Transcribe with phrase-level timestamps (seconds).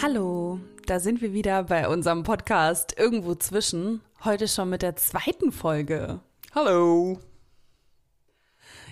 [0.00, 4.00] Hallo, da sind wir wieder bei unserem Podcast Irgendwo zwischen.
[4.24, 6.20] Heute schon mit der zweiten Folge.
[6.54, 7.20] Hallo.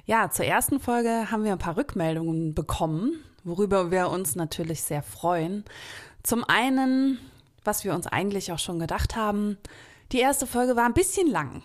[0.04, 5.02] Ja, zur ersten Folge haben wir ein paar Rückmeldungen bekommen, worüber wir uns natürlich sehr
[5.02, 5.64] freuen.
[6.22, 7.18] Zum einen,
[7.64, 9.56] was wir uns eigentlich auch schon gedacht haben,
[10.12, 11.62] die erste Folge war ein bisschen lang.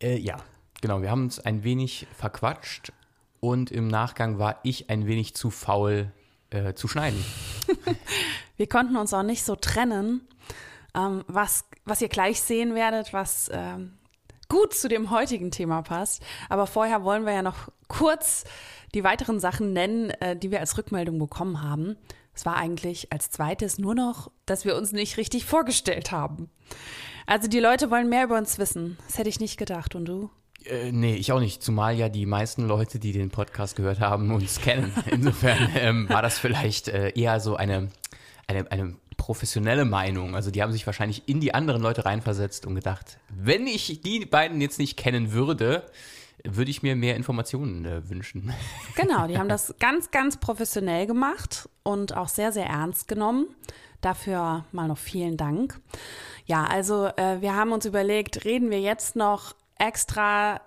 [0.00, 0.36] Äh, ja,
[0.80, 1.02] genau.
[1.02, 2.92] Wir haben uns ein wenig verquatscht
[3.40, 6.12] und im Nachgang war ich ein wenig zu faul
[6.50, 7.24] äh, zu schneiden.
[8.56, 10.26] wir konnten uns auch nicht so trennen,
[10.94, 13.98] ähm, was, was ihr gleich sehen werdet, was ähm,
[14.48, 16.22] gut zu dem heutigen Thema passt.
[16.48, 18.44] Aber vorher wollen wir ja noch kurz
[18.94, 21.96] die weiteren Sachen nennen, äh, die wir als Rückmeldung bekommen haben.
[22.34, 26.48] Es war eigentlich als zweites nur noch, dass wir uns nicht richtig vorgestellt haben.
[27.26, 28.96] Also die Leute wollen mehr über uns wissen.
[29.06, 29.94] Das hätte ich nicht gedacht.
[29.94, 30.30] Und du?
[30.64, 31.62] Äh, nee, ich auch nicht.
[31.62, 34.92] Zumal ja die meisten Leute, die den Podcast gehört haben, uns kennen.
[35.10, 37.88] Insofern ähm, war das vielleicht äh, eher so eine,
[38.46, 40.34] eine, eine professionelle Meinung.
[40.34, 44.24] Also die haben sich wahrscheinlich in die anderen Leute reinversetzt und gedacht, wenn ich die
[44.24, 45.84] beiden jetzt nicht kennen würde,
[46.44, 48.52] würde ich mir mehr Informationen äh, wünschen.
[48.94, 53.46] Genau, die haben das ganz, ganz professionell gemacht und auch sehr, sehr ernst genommen.
[54.00, 55.80] Dafür mal noch vielen Dank.
[56.46, 60.60] Ja, also äh, wir haben uns überlegt, reden wir jetzt noch extra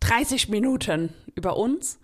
[0.00, 1.98] 30 Minuten über uns.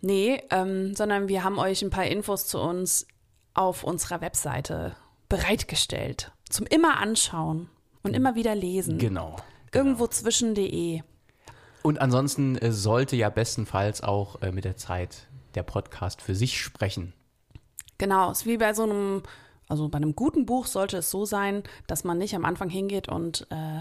[0.00, 3.06] Nee, ähm, sondern wir haben euch ein paar Infos zu uns
[3.54, 4.94] auf unserer Webseite
[5.28, 6.32] bereitgestellt.
[6.48, 7.68] Zum immer anschauen
[8.02, 8.98] und immer wieder lesen.
[8.98, 9.36] Genau.
[9.36, 9.44] genau.
[9.72, 11.02] Irgendwo zwischen.de.
[11.82, 16.60] Und ansonsten äh, sollte ja bestenfalls auch äh, mit der Zeit der Podcast für sich
[16.60, 17.12] sprechen.
[17.98, 19.22] Genau, es ist wie bei so einem,
[19.68, 23.08] also bei einem guten Buch sollte es so sein, dass man nicht am Anfang hingeht
[23.08, 23.80] und äh,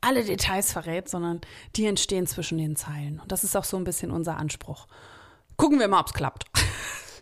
[0.00, 1.40] alle Details verrät, sondern
[1.76, 3.20] die entstehen zwischen den Zeilen.
[3.20, 4.86] Und das ist auch so ein bisschen unser Anspruch.
[5.56, 6.44] Gucken wir mal, ob es klappt.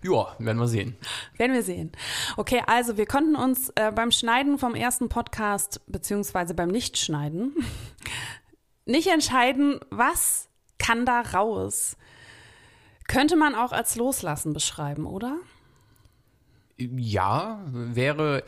[0.03, 0.95] Ja, werden wir sehen.
[1.37, 1.91] Werden wir sehen.
[2.37, 7.55] Okay, also wir konnten uns äh, beim Schneiden vom ersten Podcast, beziehungsweise beim Nichtschneiden,
[8.85, 11.97] nicht entscheiden, was kann da raus.
[13.09, 15.39] Könnte man auch als Loslassen beschreiben, oder?
[16.77, 18.45] Ja, wäre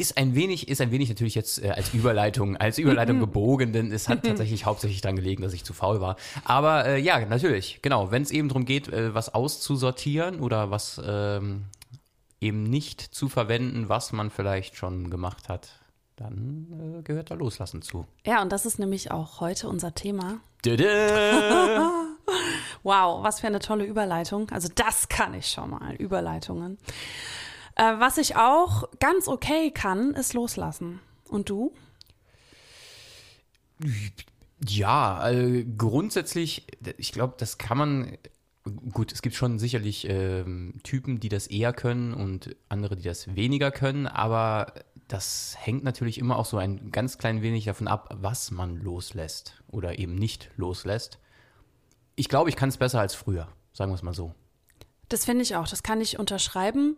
[0.00, 3.20] ist ein wenig, ist ein wenig natürlich jetzt äh, als Überleitung, als Überleitung mhm.
[3.20, 6.16] gebogen, denn es hat tatsächlich hauptsächlich daran gelegen, dass ich zu faul war.
[6.44, 11.00] Aber äh, ja, natürlich, genau, wenn es eben darum geht, äh, was auszusortieren oder was
[11.04, 11.66] ähm,
[12.40, 15.68] eben nicht zu verwenden, was man vielleicht schon gemacht hat,
[16.16, 18.06] dann äh, gehört da Loslassen zu.
[18.26, 20.40] Ja, und das ist nämlich auch heute unser Thema.
[22.82, 24.48] Wow, was für eine tolle Überleitung.
[24.50, 26.78] Also das kann ich schon mal, Überleitungen.
[27.80, 31.00] Äh, was ich auch ganz okay kann, ist loslassen.
[31.28, 31.72] Und du?
[34.66, 36.66] Ja, also grundsätzlich,
[36.98, 38.18] ich glaube, das kann man.
[38.92, 43.34] Gut, es gibt schon sicherlich ähm, Typen, die das eher können und andere, die das
[43.34, 44.74] weniger können, aber
[45.08, 49.62] das hängt natürlich immer auch so ein ganz klein wenig davon ab, was man loslässt
[49.66, 51.18] oder eben nicht loslässt.
[52.16, 54.34] Ich glaube, ich kann es besser als früher, sagen wir es mal so.
[55.08, 56.96] Das finde ich auch, das kann ich unterschreiben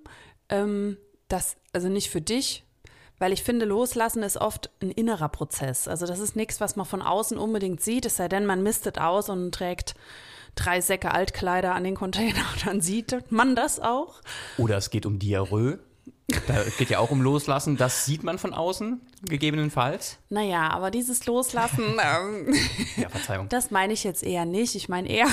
[0.52, 0.96] ähm,
[1.28, 2.64] das, also nicht für dich,
[3.18, 5.88] weil ich finde, loslassen ist oft ein innerer Prozess.
[5.88, 8.98] Also das ist nichts, was man von außen unbedingt sieht, es sei denn, man mistet
[8.98, 9.94] aus und trägt
[10.54, 14.20] drei Säcke Altkleider an den Container dann sieht man das auch.
[14.58, 15.78] Oder es geht um Diarrhoe.
[16.46, 17.76] Da geht ja auch um Loslassen.
[17.76, 20.18] Das sieht man von außen, gegebenenfalls.
[20.30, 22.54] Naja, aber dieses Loslassen, ähm,
[22.96, 23.48] ja, Verzeihung.
[23.48, 24.74] das meine ich jetzt eher nicht.
[24.74, 25.28] Ich meine eher,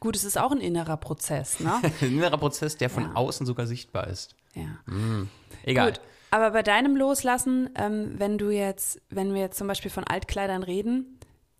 [0.00, 1.80] gut, es ist auch ein innerer Prozess, ne?
[2.00, 3.14] ein innerer Prozess, der von ja.
[3.14, 4.34] außen sogar sichtbar ist.
[4.54, 4.92] Ja.
[4.92, 5.28] Mm,
[5.64, 5.92] egal.
[5.92, 6.00] Gut,
[6.30, 10.62] aber bei deinem Loslassen, ähm, wenn du jetzt, wenn wir jetzt zum Beispiel von Altkleidern
[10.62, 11.18] reden,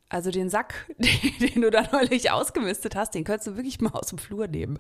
[0.09, 3.91] also den Sack, den, den du da neulich ausgemistet hast, den könntest du wirklich mal
[3.91, 4.79] aus dem Flur nehmen.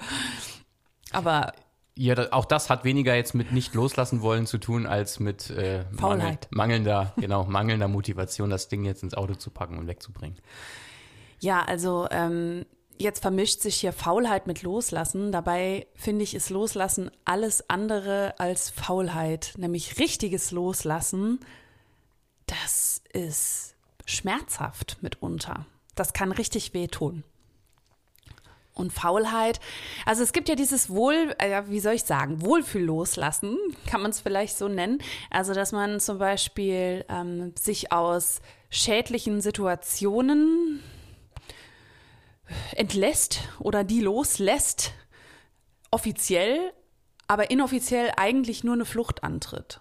[1.13, 1.53] Aber
[1.99, 5.85] ja, auch das hat weniger jetzt mit nicht loslassen wollen zu tun, als mit äh,
[5.93, 10.39] Mangel, mangelnder, genau, mangelnder Motivation, das Ding jetzt ins Auto zu packen und wegzubringen.
[11.41, 12.67] Ja, also ähm,
[12.99, 15.33] jetzt vermischt sich hier Faulheit mit Loslassen.
[15.33, 21.41] Dabei finde ich, ist Loslassen alles andere als Faulheit, nämlich richtiges Loslassen.
[22.47, 23.75] Das ist
[24.05, 25.67] schmerzhaft mitunter.
[25.95, 27.25] Das kann richtig wehtun
[28.77, 29.59] und Faulheit.
[30.05, 33.57] Also es gibt ja dieses Wohl, äh, wie soll ich sagen, Wohlfühl loslassen,
[33.87, 34.99] kann man es vielleicht so nennen.
[35.31, 40.83] Also dass man zum Beispiel ähm, sich aus schädlichen Situationen
[42.79, 44.93] entlässt oder die loslässt,
[45.91, 46.73] offiziell,
[47.29, 49.81] aber inoffiziell eigentlich nur eine Flucht antritt.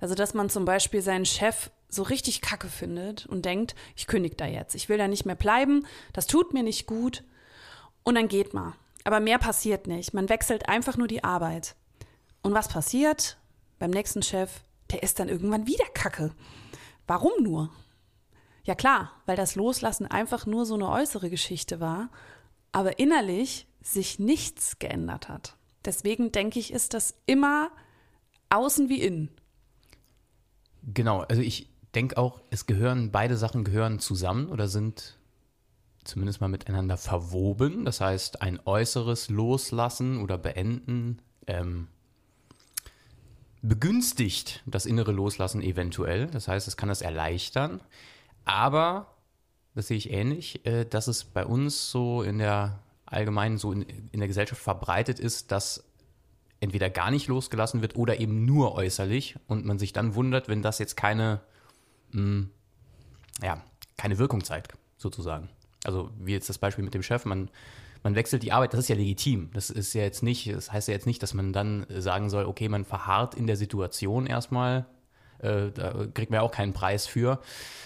[0.00, 4.36] Also dass man zum Beispiel seinen Chef so richtig kacke findet und denkt, ich kündige
[4.36, 7.24] da jetzt, ich will da nicht mehr bleiben, das tut mir nicht gut
[8.02, 8.74] und dann geht mal.
[9.04, 10.14] Aber mehr passiert nicht.
[10.14, 11.74] Man wechselt einfach nur die Arbeit.
[12.42, 13.38] Und was passiert
[13.78, 14.50] beim nächsten Chef?
[14.90, 16.34] Der ist dann irgendwann wieder kacke.
[17.06, 17.70] Warum nur?
[18.70, 22.08] Ja klar, weil das Loslassen einfach nur so eine äußere Geschichte war,
[22.70, 25.56] aber innerlich sich nichts geändert hat.
[25.84, 27.72] Deswegen denke ich, ist das immer
[28.48, 29.28] außen wie innen.
[30.84, 35.18] Genau, also ich denke auch, es gehören, beide Sachen gehören zusammen oder sind
[36.04, 37.84] zumindest mal miteinander verwoben.
[37.84, 41.88] Das heißt, ein äußeres Loslassen oder Beenden ähm,
[43.62, 46.28] begünstigt das innere Loslassen eventuell.
[46.28, 47.80] Das heißt, es kann das erleichtern.
[48.44, 49.14] Aber,
[49.74, 53.82] das sehe ich ähnlich, äh, dass es bei uns so in der allgemeinen, so in,
[53.82, 55.84] in der Gesellschaft verbreitet ist, dass
[56.60, 60.62] entweder gar nicht losgelassen wird oder eben nur äußerlich und man sich dann wundert, wenn
[60.62, 61.40] das jetzt keine,
[62.12, 62.50] mh, hm,
[63.42, 63.62] ja,
[63.96, 65.48] keine Wirkung zeigt, sozusagen.
[65.84, 67.50] Also wie jetzt das Beispiel mit dem Chef, man,
[68.02, 69.50] man wechselt die Arbeit, das ist ja legitim.
[69.54, 72.44] Das ist ja jetzt nicht, das heißt ja jetzt nicht, dass man dann sagen soll,
[72.44, 74.86] okay, man verharrt in der Situation erstmal,
[75.42, 77.40] äh, da kriegt man ja auch keinen Preis für.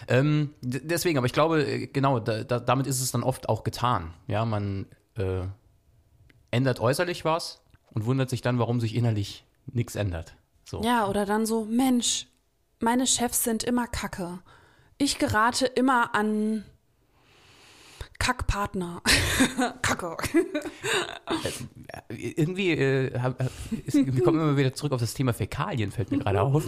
[0.09, 3.65] Ähm, deswegen, aber ich glaube, äh, genau, da, da, damit ist es dann oft auch
[3.65, 4.15] getan.
[4.27, 4.87] Ja, man
[5.17, 5.43] äh,
[6.51, 7.63] ändert äußerlich was
[7.93, 10.35] und wundert sich dann, warum sich innerlich nichts ändert.
[10.65, 10.83] So.
[10.83, 12.27] Ja, oder dann so, Mensch,
[12.81, 14.41] meine Chefs sind immer kacke.
[14.99, 16.65] Ich gerate immer an
[18.25, 19.03] Kackpartner.
[19.83, 20.17] Kacke.
[22.09, 23.13] Äh, irgendwie, äh,
[23.85, 26.65] ist, wir kommen immer wieder zurück auf das Thema Fäkalien, fällt mir gerade auf.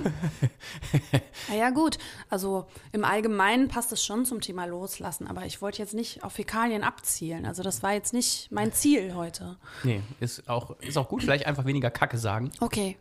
[1.48, 1.96] naja, gut.
[2.28, 6.34] Also im Allgemeinen passt es schon zum Thema Loslassen, aber ich wollte jetzt nicht auf
[6.34, 7.46] Fäkalien abzielen.
[7.46, 9.56] Also das war jetzt nicht mein Ziel heute.
[9.82, 11.22] Nee, ist auch, ist auch gut.
[11.22, 12.52] Vielleicht einfach weniger Kacke sagen.
[12.60, 12.98] Okay.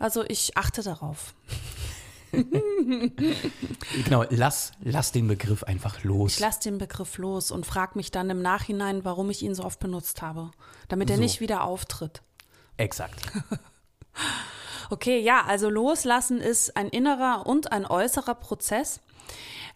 [0.00, 1.32] Also ich achte darauf.
[4.04, 6.34] genau, lass, lass den Begriff einfach los.
[6.34, 9.64] Ich lass den Begriff los und frag mich dann im Nachhinein, warum ich ihn so
[9.64, 10.50] oft benutzt habe,
[10.88, 11.22] damit er so.
[11.22, 12.22] nicht wieder auftritt.
[12.76, 13.20] Exakt.
[14.90, 19.00] okay, ja, also loslassen ist ein innerer und ein äußerer Prozess.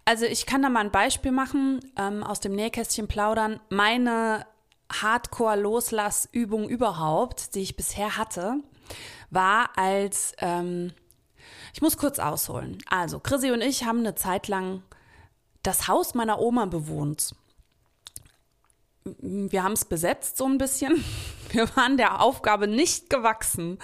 [0.04, 3.60] Also ich kann da mal ein Beispiel machen, ähm, aus dem Nähkästchen plaudern.
[3.68, 4.46] Meine
[4.90, 8.56] Hardcore-Loslassübung überhaupt, die ich bisher hatte,
[9.30, 10.92] war als ähm,
[11.78, 12.78] ich muss kurz ausholen.
[12.90, 14.82] Also, Chrissy und ich haben eine Zeit lang
[15.62, 17.36] das Haus meiner Oma bewohnt.
[19.04, 21.04] Wir haben es besetzt so ein bisschen.
[21.50, 23.78] Wir waren der Aufgabe nicht gewachsen.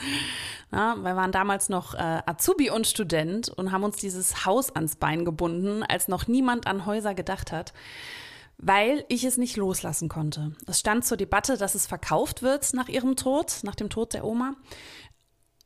[0.73, 4.97] Ja, wir waren damals noch äh, Azubi und Student und haben uns dieses Haus ans
[4.97, 7.73] Bein gebunden, als noch niemand an Häuser gedacht hat,
[8.59, 10.55] weil ich es nicht loslassen konnte.
[10.67, 14.25] Es stand zur Debatte, dass es verkauft wird nach ihrem Tod, nach dem Tod der
[14.25, 14.57] Oma.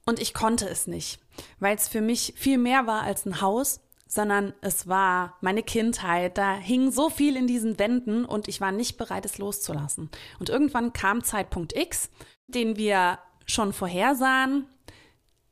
[0.07, 1.19] Und ich konnte es nicht,
[1.61, 6.39] weil es für mich viel mehr war als ein Haus, sondern es war meine Kindheit.
[6.39, 10.11] Da hing so viel in diesen Wänden und ich war nicht bereit, es loszulassen.
[10.41, 12.11] Und irgendwann kam Zeitpunkt X,
[12.49, 14.67] den wir schon vorhersahen,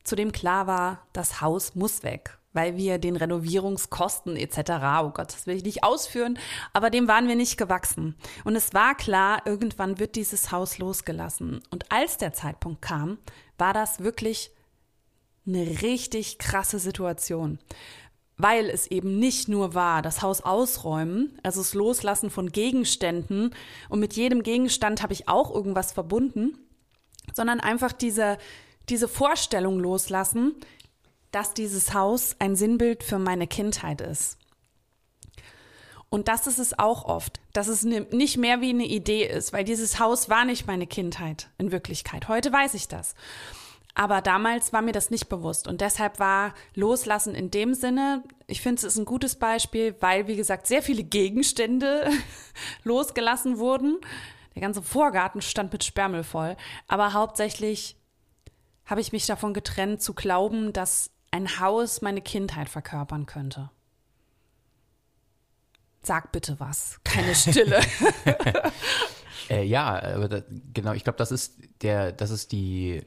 [0.03, 4.71] zu dem klar war, das Haus muss weg, weil wir den Renovierungskosten etc.,
[5.03, 6.39] oh Gott, das will ich nicht ausführen,
[6.73, 8.15] aber dem waren wir nicht gewachsen.
[8.45, 11.61] Und es war klar, irgendwann wird dieses Haus losgelassen.
[11.69, 13.17] Und als der Zeitpunkt kam,
[13.57, 14.51] war das wirklich
[15.47, 17.59] eine richtig krasse Situation.
[18.37, 23.55] Weil es eben nicht nur war, das Haus ausräumen, also das Loslassen von Gegenständen
[23.89, 26.57] und mit jedem Gegenstand habe ich auch irgendwas verbunden,
[27.33, 28.37] sondern einfach diese,
[28.89, 30.55] diese Vorstellung loslassen,
[31.31, 34.37] dass dieses Haus ein Sinnbild für meine Kindheit ist.
[36.09, 39.65] Und das ist es auch oft, dass es nicht mehr wie eine Idee ist, weil
[39.65, 42.29] dieses Haus war nicht meine Kindheit in Wirklichkeit.
[42.29, 43.13] Heute weiß ich das.
[43.99, 45.67] Aber damals war mir das nicht bewusst.
[45.67, 50.27] Und deshalb war Loslassen in dem Sinne, ich finde, es ist ein gutes Beispiel, weil,
[50.27, 52.07] wie gesagt, sehr viele Gegenstände
[52.83, 53.97] losgelassen wurden.
[54.53, 56.55] Der ganze Vorgarten stand mit Sperrmüll voll.
[56.87, 57.97] Aber hauptsächlich
[58.85, 63.71] habe ich mich davon getrennt, zu glauben, dass ein Haus meine Kindheit verkörpern könnte.
[66.03, 67.81] Sag bitte was, keine Stille.
[69.49, 73.03] äh, ja, aber da, genau, ich glaube, das ist der, das ist die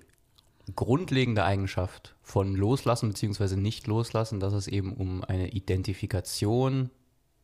[0.75, 3.57] grundlegende Eigenschaft von Loslassen bzw.
[3.57, 6.91] nicht loslassen, dass es eben um eine Identifikation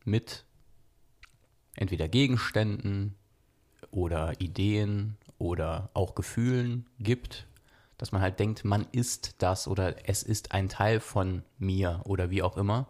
[0.04, 0.44] mit
[1.74, 3.14] entweder Gegenständen
[3.90, 7.46] oder Ideen oder auch Gefühlen gibt,
[7.98, 12.30] dass man halt denkt, man ist das oder es ist ein Teil von mir oder
[12.30, 12.88] wie auch immer.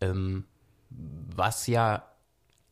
[0.00, 0.44] Ähm,
[0.90, 2.04] was ja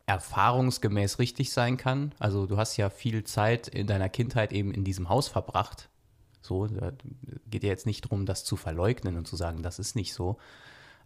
[0.06, 2.14] erfahrungsgemäß richtig sein kann.
[2.18, 5.90] Also du hast ja viel Zeit in deiner Kindheit eben in diesem Haus verbracht.
[6.48, 6.92] So, da
[7.50, 10.38] geht ja jetzt nicht darum, das zu verleugnen und zu sagen, das ist nicht so.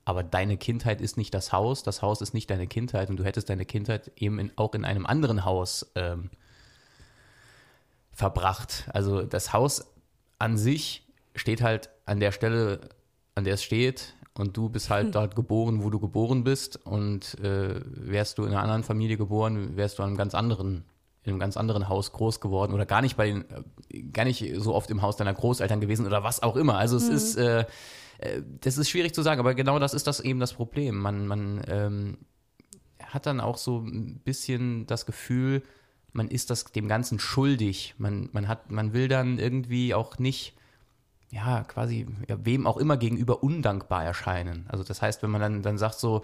[0.04, 3.24] aber deine Kindheit ist nicht das Haus, das Haus ist nicht deine Kindheit und du
[3.24, 6.30] hättest deine Kindheit eben in, auch in einem anderen Haus ähm,
[8.12, 8.88] verbracht.
[8.92, 9.84] Also das Haus
[10.38, 12.80] an sich steht halt an der Stelle,
[13.34, 17.38] an der es steht und du bist halt dort geboren, wo du geboren bist und
[17.40, 20.84] äh, wärst du in einer anderen Familie geboren, wärst du an einem ganz anderen
[21.24, 23.44] in einem ganz anderen Haus groß geworden oder gar nicht bei den,
[23.90, 26.78] äh, gar nicht so oft im Haus deiner Großeltern gewesen oder was auch immer.
[26.78, 27.14] Also es mhm.
[27.14, 27.60] ist, äh,
[28.18, 30.96] äh, das ist schwierig zu sagen, aber genau das ist das eben das Problem.
[30.98, 32.18] Man, man ähm,
[33.00, 35.62] hat dann auch so ein bisschen das Gefühl,
[36.12, 37.94] man ist das dem Ganzen schuldig.
[37.98, 40.54] Man, man hat, man will dann irgendwie auch nicht,
[41.30, 44.66] ja, quasi, ja, wem auch immer gegenüber undankbar erscheinen.
[44.68, 46.22] Also das heißt, wenn man dann, dann sagt so,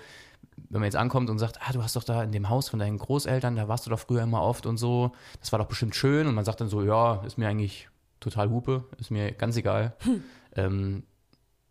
[0.68, 2.78] wenn man jetzt ankommt und sagt, ah, du hast doch da in dem Haus von
[2.78, 5.94] deinen Großeltern, da warst du doch früher immer oft und so, das war doch bestimmt
[5.94, 6.26] schön.
[6.26, 7.88] Und man sagt dann so, ja, ist mir eigentlich
[8.20, 9.96] total Hupe, ist mir ganz egal.
[10.04, 10.22] Hm.
[10.56, 11.02] Ähm,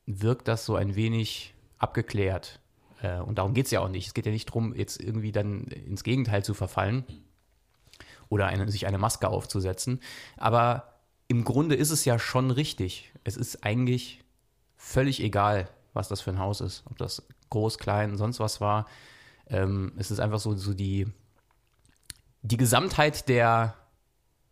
[0.06, 2.60] wirkt das so ein wenig abgeklärt.
[3.02, 4.08] Äh, und darum geht es ja auch nicht.
[4.08, 7.04] Es geht ja nicht darum, jetzt irgendwie dann ins Gegenteil zu verfallen
[8.30, 10.00] oder eine, sich eine Maske aufzusetzen.
[10.38, 13.12] Aber im Grunde ist es ja schon richtig.
[13.24, 14.24] Es ist eigentlich
[14.76, 16.84] völlig egal, was das für ein Haus ist.
[16.90, 18.88] Ob das groß, klein, sonst was war.
[19.50, 21.08] Ähm, es ist einfach so, so die,
[22.42, 23.76] die Gesamtheit der,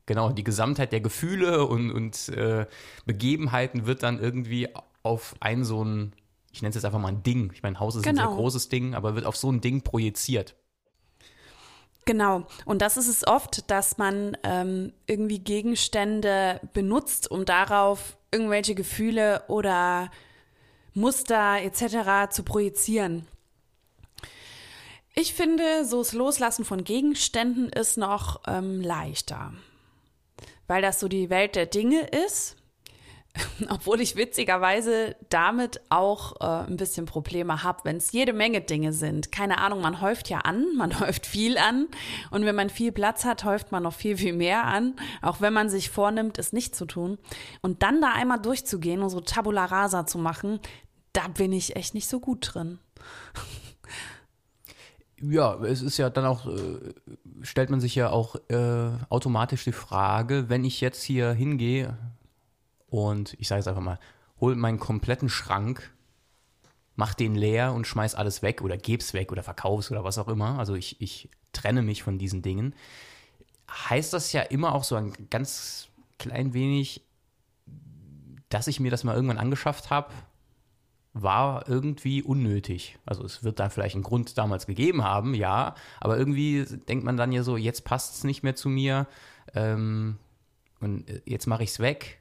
[0.05, 2.65] genau, die Gesamtheit der Gefühle und, und äh,
[3.05, 4.69] Begebenheiten wird dann irgendwie
[5.03, 6.13] auf ein so ein,
[6.51, 7.51] ich nenne es jetzt einfach mal ein Ding.
[7.53, 8.11] Ich meine, Haus ist genau.
[8.11, 8.37] ein sehr genau.
[8.37, 10.55] großes Ding, aber wird auf so ein Ding projiziert.
[12.05, 12.45] Genau.
[12.65, 19.43] Und das ist es oft, dass man ähm, irgendwie Gegenstände benutzt, um darauf irgendwelche Gefühle
[19.47, 20.11] oder
[20.95, 22.31] Muster etc.
[22.31, 23.27] zu projizieren.
[25.13, 29.53] Ich finde, so das Loslassen von Gegenständen ist noch ähm, leichter,
[30.67, 32.57] weil das so die Welt der Dinge ist
[33.69, 38.93] obwohl ich witzigerweise damit auch äh, ein bisschen Probleme habe, wenn es jede Menge Dinge
[38.93, 39.31] sind.
[39.31, 41.87] Keine Ahnung, man häuft ja an, man häuft viel an
[42.31, 45.53] und wenn man viel Platz hat, häuft man noch viel, viel mehr an, auch wenn
[45.53, 47.17] man sich vornimmt, es nicht zu tun.
[47.61, 50.59] Und dann da einmal durchzugehen und so Tabula Rasa zu machen,
[51.15, 52.79] da bin ich echt nicht so gut drin.
[55.21, 56.93] Ja, es ist ja dann auch, äh,
[57.41, 61.97] stellt man sich ja auch äh, automatisch die Frage, wenn ich jetzt hier hingehe,
[62.87, 63.99] und ich sage jetzt einfach mal,
[64.39, 65.93] hol meinen kompletten Schrank,
[66.95, 70.27] mach den leer und schmeiß alles weg oder geb's weg oder verkauf's oder was auch
[70.27, 70.59] immer.
[70.59, 72.75] Also ich, ich trenne mich von diesen Dingen.
[73.69, 75.87] Heißt das ja immer auch so ein ganz
[76.19, 77.01] klein wenig,
[78.49, 80.11] dass ich mir das mal irgendwann angeschafft habe,
[81.15, 82.97] war irgendwie unnötig.
[83.05, 87.15] Also es wird da vielleicht einen Grund damals gegeben haben, ja, aber irgendwie denkt man
[87.15, 89.07] dann ja so, jetzt passt es nicht mehr zu mir
[89.53, 90.17] ähm,
[90.81, 92.19] und äh, jetzt mache ich es weg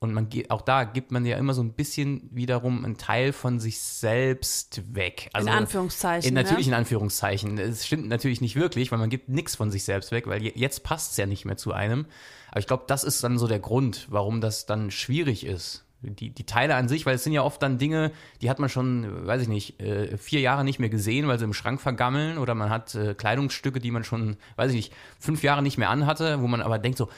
[0.00, 3.32] und man geht, auch da gibt man ja immer so ein bisschen wiederum einen Teil
[3.32, 5.30] von sich selbst weg.
[5.32, 6.28] Also in Anführungszeichen.
[6.28, 6.72] In, natürlich ne?
[6.72, 7.58] in Anführungszeichen.
[7.58, 10.84] Es stimmt natürlich nicht wirklich, weil man gibt nichts von sich selbst weg, weil jetzt
[10.84, 12.06] passt es ja nicht mehr zu einem.
[12.50, 15.84] Aber ich glaube, das ist dann so der Grund, warum das dann schwierig ist.
[16.02, 18.70] Die, die Teile an sich, weil es sind ja oft dann Dinge, die hat man
[18.70, 22.38] schon, weiß ich nicht, äh, vier Jahre nicht mehr gesehen, weil sie im Schrank vergammeln
[22.38, 25.90] oder man hat äh, Kleidungsstücke, die man schon, weiß ich nicht, fünf Jahre nicht mehr
[25.90, 27.10] anhatte, wo man aber denkt so,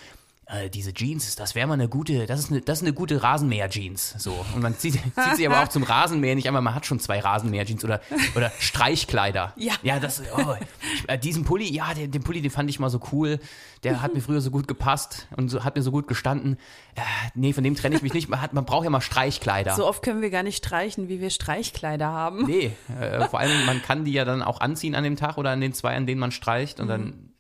[0.47, 3.23] äh, diese Jeans, das wäre mal eine gute, das ist eine, das ist eine gute
[3.23, 4.17] Rasenmäher-Jeans.
[4.19, 4.45] So.
[4.55, 7.21] Und man zieht, zieht sie aber auch zum Rasenmäher nicht einmal, man hat schon zwei
[7.21, 8.01] Rasenmäher-Jeans oder,
[8.35, 9.55] oder Streichkleider.
[9.63, 9.75] Ja.
[9.83, 12.91] Ja, das, oh, ich, äh, diesen Pulli, ja, den, den, Pulli, den fand ich mal
[12.91, 13.39] so cool.
[13.85, 16.57] Der hat mir früher so gut gepasst und so, hat mir so gut gestanden.
[16.97, 17.01] Äh,
[17.35, 18.29] nee, von dem trenne ich mich nicht.
[18.29, 19.77] Man, hat, man braucht ja mal Streichkleider.
[19.77, 22.47] So oft können wir gar nicht streichen, wie wir Streichkleider haben.
[22.47, 25.51] Nee, äh, vor allem, man kann die ja dann auch anziehen an dem Tag oder
[25.51, 26.91] an den zwei, an denen man streicht und mhm.
[26.91, 27.32] dann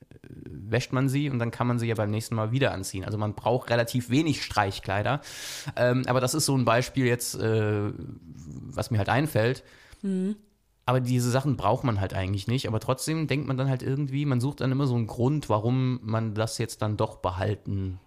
[0.73, 3.05] wäscht man sie und dann kann man sie ja beim nächsten Mal wieder anziehen.
[3.05, 5.21] Also man braucht relativ wenig Streichkleider.
[5.77, 9.63] Ähm, aber das ist so ein Beispiel jetzt, äh, was mir halt einfällt.
[10.03, 10.37] Mhm.
[10.85, 12.67] Aber diese Sachen braucht man halt eigentlich nicht.
[12.67, 16.01] Aber trotzdem denkt man dann halt irgendwie, man sucht dann immer so einen Grund, warum
[16.03, 18.01] man das jetzt dann doch behalten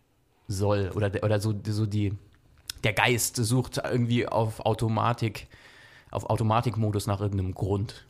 [0.48, 0.92] soll.
[0.94, 2.14] Oder, oder so, so die,
[2.84, 5.48] der Geist sucht irgendwie auf Automatik,
[6.12, 8.06] auf Automatikmodus nach irgendeinem Grund.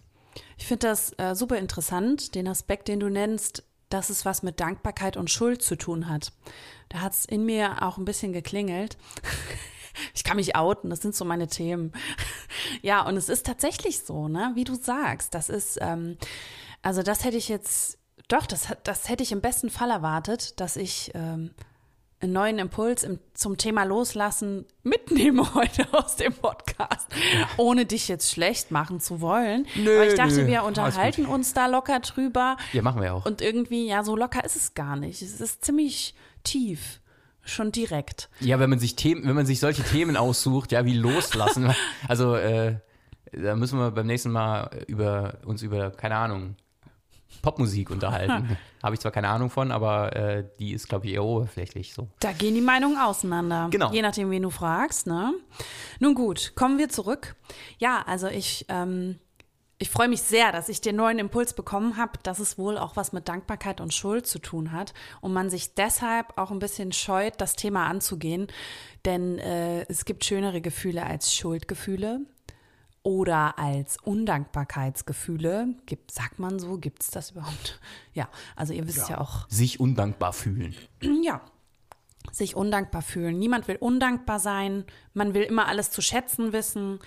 [0.58, 3.64] Ich finde das äh, super interessant, den Aspekt, den du nennst,
[3.96, 6.34] dass es was mit Dankbarkeit und Schuld zu tun hat.
[6.90, 8.98] Da hat es in mir auch ein bisschen geklingelt.
[10.14, 11.94] Ich kann mich outen, das sind so meine Themen.
[12.82, 15.34] Ja, und es ist tatsächlich so, ne, wie du sagst.
[15.34, 16.18] Das ist, ähm,
[16.82, 17.98] also das hätte ich jetzt,
[18.28, 21.52] doch, das, das hätte ich im besten Fall erwartet, dass ich ähm,
[22.26, 27.48] einen neuen Impuls im, zum Thema Loslassen mitnehme heute aus dem Podcast, ja.
[27.58, 29.66] ohne dich jetzt schlecht machen zu wollen.
[29.76, 30.48] Nö, Aber ich dachte, nö.
[30.48, 32.58] wir unterhalten uns da locker drüber.
[32.74, 33.26] Ja, machen wir auch.
[33.26, 35.22] Und irgendwie, ja, so locker ist es gar nicht.
[35.22, 36.14] Es ist ziemlich
[36.44, 37.00] tief.
[37.48, 38.30] Schon direkt.
[38.40, 41.72] Ja, wenn man sich Themen, wenn man sich solche Themen aussucht, ja, wie loslassen.
[42.08, 42.78] also, äh,
[43.32, 46.56] Da müssen wir beim nächsten Mal über uns über, keine Ahnung,
[47.46, 48.58] Popmusik unterhalten.
[48.84, 52.10] Habe ich zwar keine Ahnung von, aber äh, die ist, glaube ich, eher oberflächlich so.
[52.20, 53.68] Da gehen die Meinungen auseinander.
[53.70, 53.92] Genau.
[53.92, 55.32] Je nachdem, wen du fragst, ne?
[56.00, 57.36] Nun gut, kommen wir zurück.
[57.78, 59.20] Ja, also ich, ähm,
[59.78, 62.96] ich freue mich sehr, dass ich den neuen Impuls bekommen habe, dass es wohl auch
[62.96, 66.94] was mit Dankbarkeit und Schuld zu tun hat und man sich deshalb auch ein bisschen
[66.94, 68.48] scheut, das Thema anzugehen.
[69.06, 72.22] Denn äh, es gibt schönere Gefühle als Schuldgefühle
[73.06, 75.76] oder als Undankbarkeitsgefühle.
[75.86, 77.80] Gibt, sagt man so, gibt es das überhaupt?
[78.14, 79.46] Ja, also ihr wisst ja, ja auch.
[79.50, 80.74] Sich undankbar fühlen.
[81.22, 81.42] Ja,
[82.32, 83.38] sich undankbar fühlen.
[83.38, 84.86] Niemand will undankbar sein.
[85.14, 87.00] Man will immer alles zu schätzen wissen.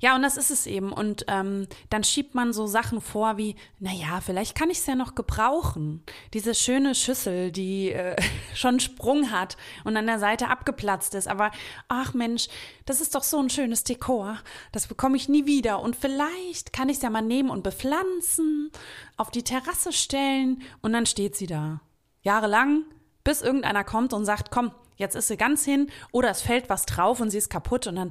[0.00, 0.92] Ja, und das ist es eben.
[0.92, 4.94] Und ähm, dann schiebt man so Sachen vor wie, naja, vielleicht kann ich es ja
[4.94, 6.02] noch gebrauchen.
[6.34, 8.16] Diese schöne Schüssel, die äh,
[8.54, 11.28] schon Sprung hat und an der Seite abgeplatzt ist.
[11.28, 11.50] Aber,
[11.88, 12.48] ach Mensch,
[12.86, 14.38] das ist doch so ein schönes Dekor.
[14.72, 15.80] Das bekomme ich nie wieder.
[15.80, 18.70] Und vielleicht kann ich es ja mal nehmen und bepflanzen,
[19.16, 21.80] auf die Terrasse stellen und dann steht sie da.
[22.22, 22.84] Jahrelang
[23.24, 26.86] bis irgendeiner kommt und sagt, komm, jetzt ist sie ganz hin oder es fällt was
[26.86, 28.10] drauf und sie ist kaputt und dann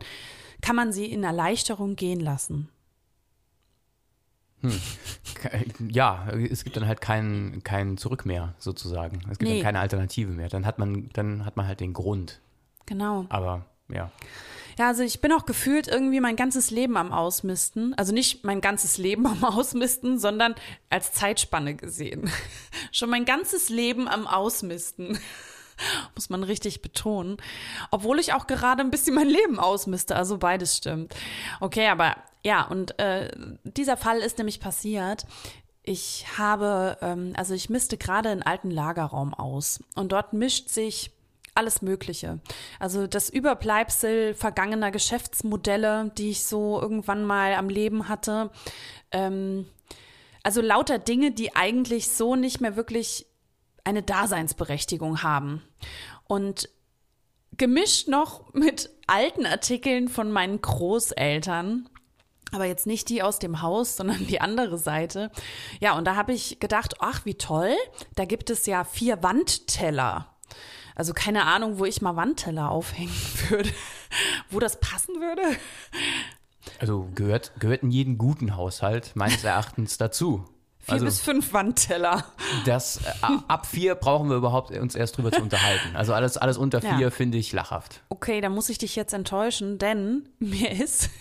[0.62, 2.70] kann man sie in Erleichterung gehen lassen.
[4.62, 4.80] Hm.
[5.90, 9.22] Ja, es gibt dann halt kein, kein Zurück mehr, sozusagen.
[9.32, 9.58] Es gibt nee.
[9.58, 10.50] dann keine Alternative mehr.
[10.50, 12.40] Dann hat man, dann hat man halt den Grund.
[12.86, 13.26] Genau.
[13.30, 14.12] Aber ja.
[14.78, 17.94] Ja, also ich bin auch gefühlt irgendwie mein ganzes Leben am Ausmisten.
[17.96, 20.56] Also nicht mein ganzes Leben am Ausmisten, sondern
[20.90, 22.30] als Zeitspanne gesehen.
[22.92, 25.20] Schon mein ganzes Leben am Ausmisten.
[26.16, 27.38] Muss man richtig betonen.
[27.90, 30.16] Obwohl ich auch gerade ein bisschen mein Leben ausmiste.
[30.16, 31.16] Also beides stimmt.
[31.60, 33.32] Okay, aber ja, und äh,
[33.64, 35.26] dieser Fall ist nämlich passiert.
[35.84, 39.80] Ich habe, ähm, also ich misste gerade einen alten Lagerraum aus.
[39.96, 41.12] Und dort mischt sich
[41.54, 42.40] alles Mögliche.
[42.80, 48.52] Also das Überbleibsel vergangener Geschäftsmodelle, die ich so irgendwann mal am Leben hatte.
[49.12, 49.66] Ähm,
[50.44, 53.28] also lauter Dinge, die eigentlich so nicht mehr wirklich
[53.84, 55.62] eine Daseinsberechtigung haben.
[56.28, 56.70] Und
[57.58, 61.90] gemischt noch mit alten Artikeln von meinen Großeltern,
[62.52, 65.32] aber jetzt nicht die aus dem Haus, sondern die andere Seite.
[65.80, 67.76] Ja, und da habe ich gedacht, ach, wie toll,
[68.16, 70.28] da gibt es ja vier Wandteller.
[70.96, 73.16] Also keine Ahnung, wo ich mal Wandteller aufhängen
[73.50, 73.70] würde,
[74.50, 75.44] wo das passen würde.
[76.80, 80.46] Also gehört, gehört in jeden guten Haushalt meines Erachtens dazu.
[80.84, 82.26] Vier also, bis fünf Wandteller.
[82.66, 85.96] Das, äh, ab vier brauchen wir überhaupt uns erst drüber zu unterhalten.
[85.96, 87.10] Also alles, alles unter vier ja.
[87.12, 88.02] finde ich lachhaft.
[88.10, 91.12] Okay, da muss ich dich jetzt enttäuschen, denn mir ist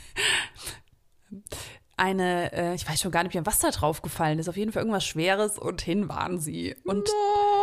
[1.98, 4.48] eine, äh, ich weiß schon gar nicht mehr, was da drauf gefallen ist.
[4.48, 6.74] Auf jeden Fall irgendwas Schweres und hin waren sie.
[6.84, 7.59] Und Nein!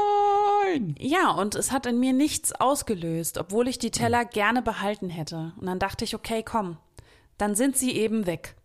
[1.00, 4.30] Ja, und es hat in mir nichts ausgelöst, obwohl ich die Teller mhm.
[4.32, 5.54] gerne behalten hätte.
[5.58, 6.78] Und dann dachte ich, okay, komm,
[7.38, 8.56] dann sind sie eben weg.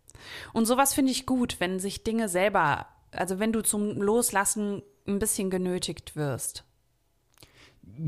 [0.53, 5.19] Und sowas finde ich gut, wenn sich Dinge selber, also wenn du zum Loslassen ein
[5.19, 6.63] bisschen genötigt wirst.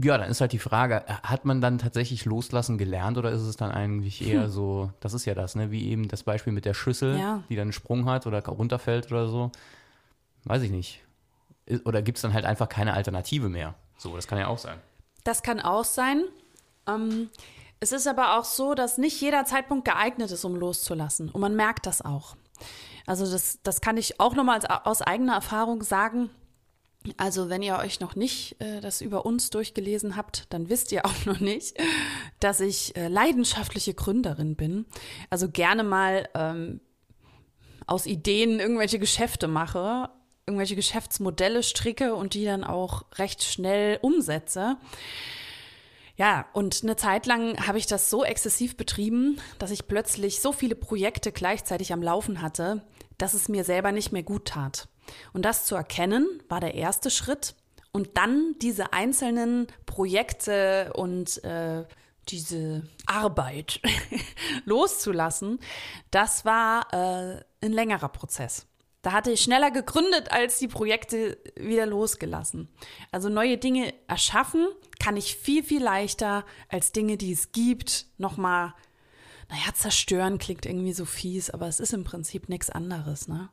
[0.02, 3.58] Ja, dann ist halt die Frage, hat man dann tatsächlich loslassen gelernt oder ist es
[3.58, 4.50] dann eigentlich eher hm.
[4.50, 7.44] so, das ist ja das, ne, wie eben das Beispiel mit der Schüssel, ja.
[7.50, 9.52] die dann einen Sprung hat oder runterfällt oder so.
[10.46, 11.04] Weiß ich nicht.
[11.84, 13.76] Oder gibt es dann halt einfach keine Alternative mehr?
[13.98, 14.80] So, das kann ja auch sein.
[15.24, 16.24] Das kann auch sein.
[16.88, 17.30] Ähm,
[17.80, 21.30] es ist aber auch so, dass nicht jeder Zeitpunkt geeignet ist, um loszulassen.
[21.30, 22.36] Und man merkt das auch.
[23.06, 26.30] Also das, das kann ich auch nochmal aus eigener Erfahrung sagen.
[27.18, 31.06] Also wenn ihr euch noch nicht äh, das über uns durchgelesen habt, dann wisst ihr
[31.06, 31.78] auch noch nicht,
[32.40, 34.86] dass ich äh, leidenschaftliche Gründerin bin.
[35.30, 36.82] Also gerne mal ähm,
[37.86, 40.10] aus Ideen irgendwelche Geschäfte mache
[40.46, 44.78] irgendwelche Geschäftsmodelle stricke und die dann auch recht schnell umsetze.
[46.18, 50.54] Ja, und eine Zeit lang habe ich das so exzessiv betrieben, dass ich plötzlich so
[50.54, 52.84] viele Projekte gleichzeitig am Laufen hatte,
[53.18, 54.88] dass es mir selber nicht mehr gut tat.
[55.34, 57.56] Und das zu erkennen, war der erste Schritt.
[57.92, 61.86] Und dann diese einzelnen Projekte und äh,
[62.30, 63.82] diese Arbeit
[64.66, 65.60] loszulassen,
[66.12, 68.68] das war äh, ein längerer Prozess.
[69.06, 72.70] Da hatte ich schneller gegründet als die Projekte wieder losgelassen.
[73.12, 74.68] Also neue Dinge erschaffen
[75.00, 78.74] kann ich viel, viel leichter als Dinge, die es gibt, nochmal,
[79.48, 83.50] naja, zerstören klingt irgendwie so fies, aber es ist im Prinzip nichts anderes, ne?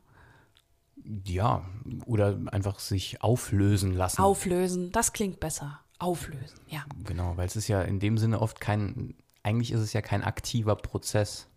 [1.23, 1.63] Ja,
[2.07, 4.23] oder einfach sich auflösen lassen.
[4.23, 5.81] Auflösen, das klingt besser.
[5.99, 6.83] Auflösen, ja.
[7.03, 9.13] Genau, weil es ist ja in dem Sinne oft kein,
[9.43, 11.47] eigentlich ist es ja kein aktiver Prozess.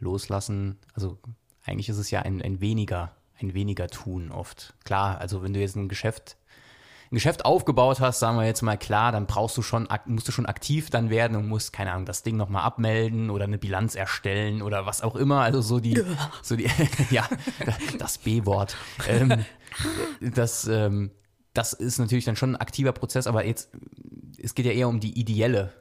[0.00, 1.16] Loslassen, also
[1.64, 4.74] eigentlich ist es ja ein, ein weniger ein weniger tun oft.
[4.84, 6.36] Klar, also wenn du jetzt ein Geschäft
[7.10, 10.32] ein Geschäft aufgebaut hast, sagen wir jetzt mal klar, dann brauchst du schon, musst du
[10.32, 13.94] schon aktiv dann werden und musst, keine Ahnung, das Ding nochmal abmelden oder eine Bilanz
[13.94, 15.40] erstellen oder was auch immer.
[15.40, 15.98] Also so die,
[16.42, 16.68] so die,
[17.10, 17.26] ja,
[17.98, 18.76] das B-Wort.
[19.08, 19.44] Ähm,
[20.20, 21.10] das, ähm,
[21.54, 23.70] das ist natürlich dann schon ein aktiver Prozess, aber jetzt,
[24.38, 25.72] es geht ja eher um die ideelle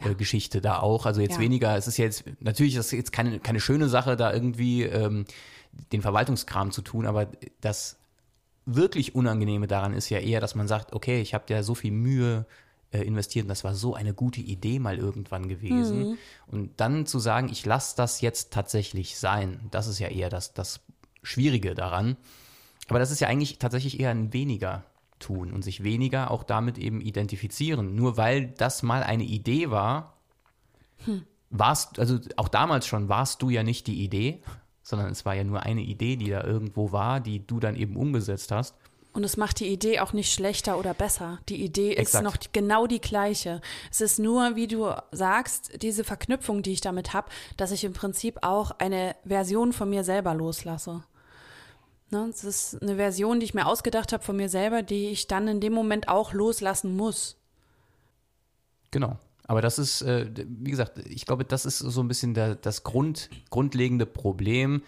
[0.00, 1.06] äh, Geschichte da auch.
[1.06, 1.40] Also jetzt ja.
[1.40, 5.26] weniger, es ist jetzt, natürlich ist es jetzt keine, keine schöne Sache, da irgendwie ähm,
[5.92, 7.28] den Verwaltungskram zu tun, aber
[7.60, 7.98] das
[8.64, 11.90] wirklich Unangenehme daran ist ja eher, dass man sagt, okay, ich habe ja so viel
[11.90, 12.46] Mühe
[12.92, 16.10] äh, investiert und das war so eine gute Idee mal irgendwann gewesen.
[16.10, 16.18] Mhm.
[16.46, 20.54] Und dann zu sagen, ich lasse das jetzt tatsächlich sein, das ist ja eher das,
[20.54, 20.80] das
[21.22, 22.16] Schwierige daran.
[22.88, 24.84] Aber das ist ja eigentlich tatsächlich eher ein weniger
[25.18, 27.94] tun und sich weniger auch damit eben identifizieren.
[27.94, 30.18] Nur weil das mal eine Idee war,
[31.04, 31.22] hm.
[31.50, 34.42] warst, also auch damals schon warst du ja nicht die Idee,
[34.92, 37.96] sondern es war ja nur eine Idee, die da irgendwo war, die du dann eben
[37.96, 38.74] umgesetzt hast.
[39.14, 41.38] Und es macht die Idee auch nicht schlechter oder besser.
[41.48, 43.62] Die Idee ist noch genau die gleiche.
[43.90, 47.94] Es ist nur, wie du sagst, diese Verknüpfung, die ich damit habe, dass ich im
[47.94, 51.04] Prinzip auch eine Version von mir selber loslasse.
[52.10, 52.26] Ne?
[52.30, 55.48] Das ist eine Version, die ich mir ausgedacht habe von mir selber, die ich dann
[55.48, 57.38] in dem Moment auch loslassen muss.
[58.90, 59.16] Genau.
[59.52, 62.84] Aber das ist, äh, wie gesagt, ich glaube, das ist so ein bisschen der, das
[62.84, 64.80] Grund, grundlegende Problem,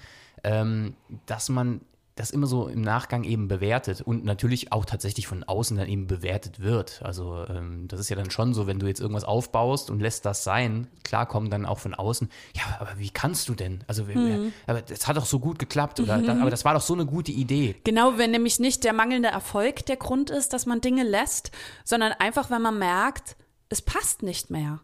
[0.43, 0.95] ähm,
[1.27, 1.83] dass man
[2.15, 6.07] das immer so im Nachgang eben bewertet und natürlich auch tatsächlich von außen dann eben
[6.07, 7.03] bewertet wird.
[7.03, 10.25] Also ähm, das ist ja dann schon so, wenn du jetzt irgendwas aufbaust und lässt
[10.25, 13.85] das sein, klar kommen dann auch von außen, ja, aber wie kannst du denn?
[13.87, 14.55] Also mhm.
[14.67, 16.41] aber das hat doch so gut geklappt oder mhm.
[16.41, 17.77] aber das war doch so eine gute Idee.
[17.85, 21.51] Genau, wenn nämlich nicht der mangelnde Erfolg der Grund ist, dass man Dinge lässt,
[21.85, 23.37] sondern einfach, wenn man merkt,
[23.75, 24.81] es passt nicht mehr.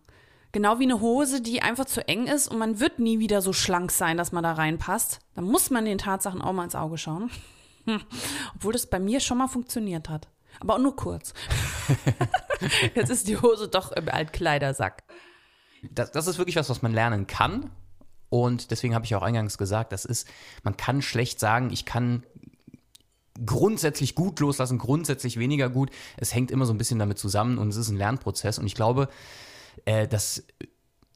[0.50, 3.52] Genau wie eine Hose, die einfach zu eng ist und man wird nie wieder so
[3.52, 5.20] schlank sein, dass man da reinpasst.
[5.36, 7.30] Da muss man den Tatsachen auch mal ins Auge schauen.
[8.56, 10.26] Obwohl das bei mir schon mal funktioniert hat.
[10.58, 11.34] Aber auch nur kurz.
[12.96, 15.04] Jetzt ist die Hose doch im Altkleidersack.
[15.92, 17.70] Das, das ist wirklich was, was man lernen kann.
[18.28, 20.26] Und deswegen habe ich auch eingangs gesagt, das ist,
[20.64, 22.26] man kann schlecht sagen, ich kann
[23.44, 25.90] grundsätzlich gut loslassen, grundsätzlich weniger gut.
[26.16, 28.58] Es hängt immer so ein bisschen damit zusammen und es ist ein Lernprozess.
[28.58, 29.08] Und ich glaube,
[29.84, 30.44] äh, das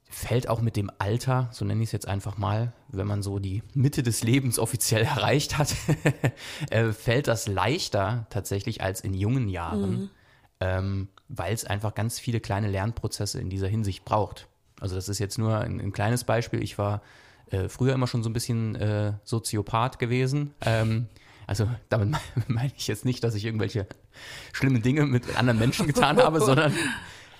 [0.08, 3.40] fällt auch mit dem Alter, so nenne ich es jetzt einfach mal, wenn man so
[3.40, 5.74] die Mitte des Lebens offiziell erreicht hat,
[6.70, 10.10] äh, fällt das leichter tatsächlich als in jungen Jahren, mhm.
[10.60, 14.46] ähm, weil es einfach ganz viele kleine Lernprozesse in dieser Hinsicht braucht.
[14.80, 16.62] Also das ist jetzt nur ein, ein kleines Beispiel.
[16.62, 17.02] Ich war
[17.50, 20.54] äh, früher immer schon so ein bisschen äh, Soziopath gewesen.
[20.60, 21.08] Ähm,
[21.46, 22.16] also damit
[22.48, 23.86] meine ich jetzt nicht, dass ich irgendwelche
[24.52, 26.72] schlimmen Dinge mit anderen Menschen getan habe, sondern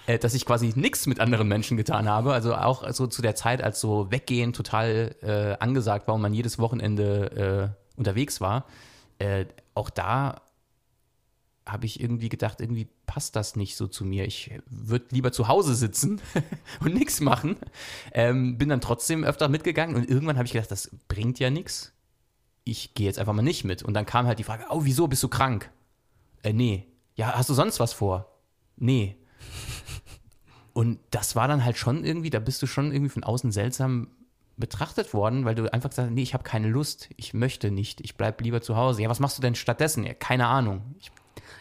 [0.07, 2.33] äh, dass ich quasi nichts mit anderen Menschen getan habe.
[2.33, 6.35] Also auch so zu der Zeit, als so Weggehen total äh, angesagt war und man
[6.35, 8.67] jedes Wochenende äh, unterwegs war.
[9.19, 10.43] Äh, auch da
[11.67, 14.27] habe ich irgendwie gedacht, irgendwie passt das nicht so zu mir.
[14.27, 16.21] Ich würde lieber zu Hause sitzen
[16.81, 17.57] und nichts machen.
[18.13, 21.94] Ähm, bin dann trotzdem öfter mitgegangen und irgendwann habe ich gedacht, das bringt ja nichts
[22.65, 23.83] ich gehe jetzt einfach mal nicht mit.
[23.83, 25.71] Und dann kam halt die Frage, oh, wieso bist du krank?
[26.43, 26.87] Äh, nee.
[27.15, 28.33] Ja, hast du sonst was vor?
[28.77, 29.17] Nee.
[30.73, 34.09] Und das war dann halt schon irgendwie, da bist du schon irgendwie von außen seltsam
[34.57, 38.01] betrachtet worden, weil du einfach gesagt hast, nee, ich habe keine Lust, ich möchte nicht,
[38.01, 39.03] ich bleib lieber zu Hause.
[39.03, 40.05] Ja, was machst du denn stattdessen?
[40.05, 40.95] Ja, keine Ahnung.
[40.99, 41.11] Ich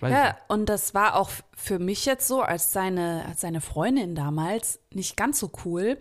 [0.02, 0.36] ja, nicht.
[0.48, 5.16] und das war auch für mich jetzt so, als seine, als seine Freundin damals, nicht
[5.16, 5.98] ganz so cool,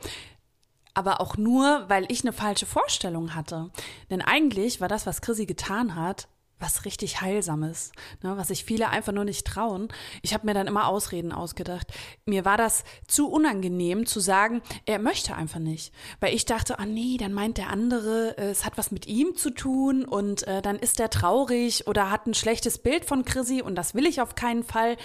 [0.94, 3.70] aber auch nur, weil ich eine falsche Vorstellung hatte.
[4.10, 6.28] Denn eigentlich war das, was Chrissy getan hat,
[6.62, 9.88] was richtig Heilsames, ne, was sich viele einfach nur nicht trauen.
[10.22, 11.88] Ich habe mir dann immer Ausreden ausgedacht.
[12.24, 15.92] Mir war das zu unangenehm zu sagen, er möchte einfach nicht.
[16.20, 19.36] Weil ich dachte, ah nee, dann meint der andere, äh, es hat was mit ihm
[19.36, 23.60] zu tun und äh, dann ist er traurig oder hat ein schlechtes Bild von Chrissy
[23.60, 24.96] und das will ich auf keinen Fall.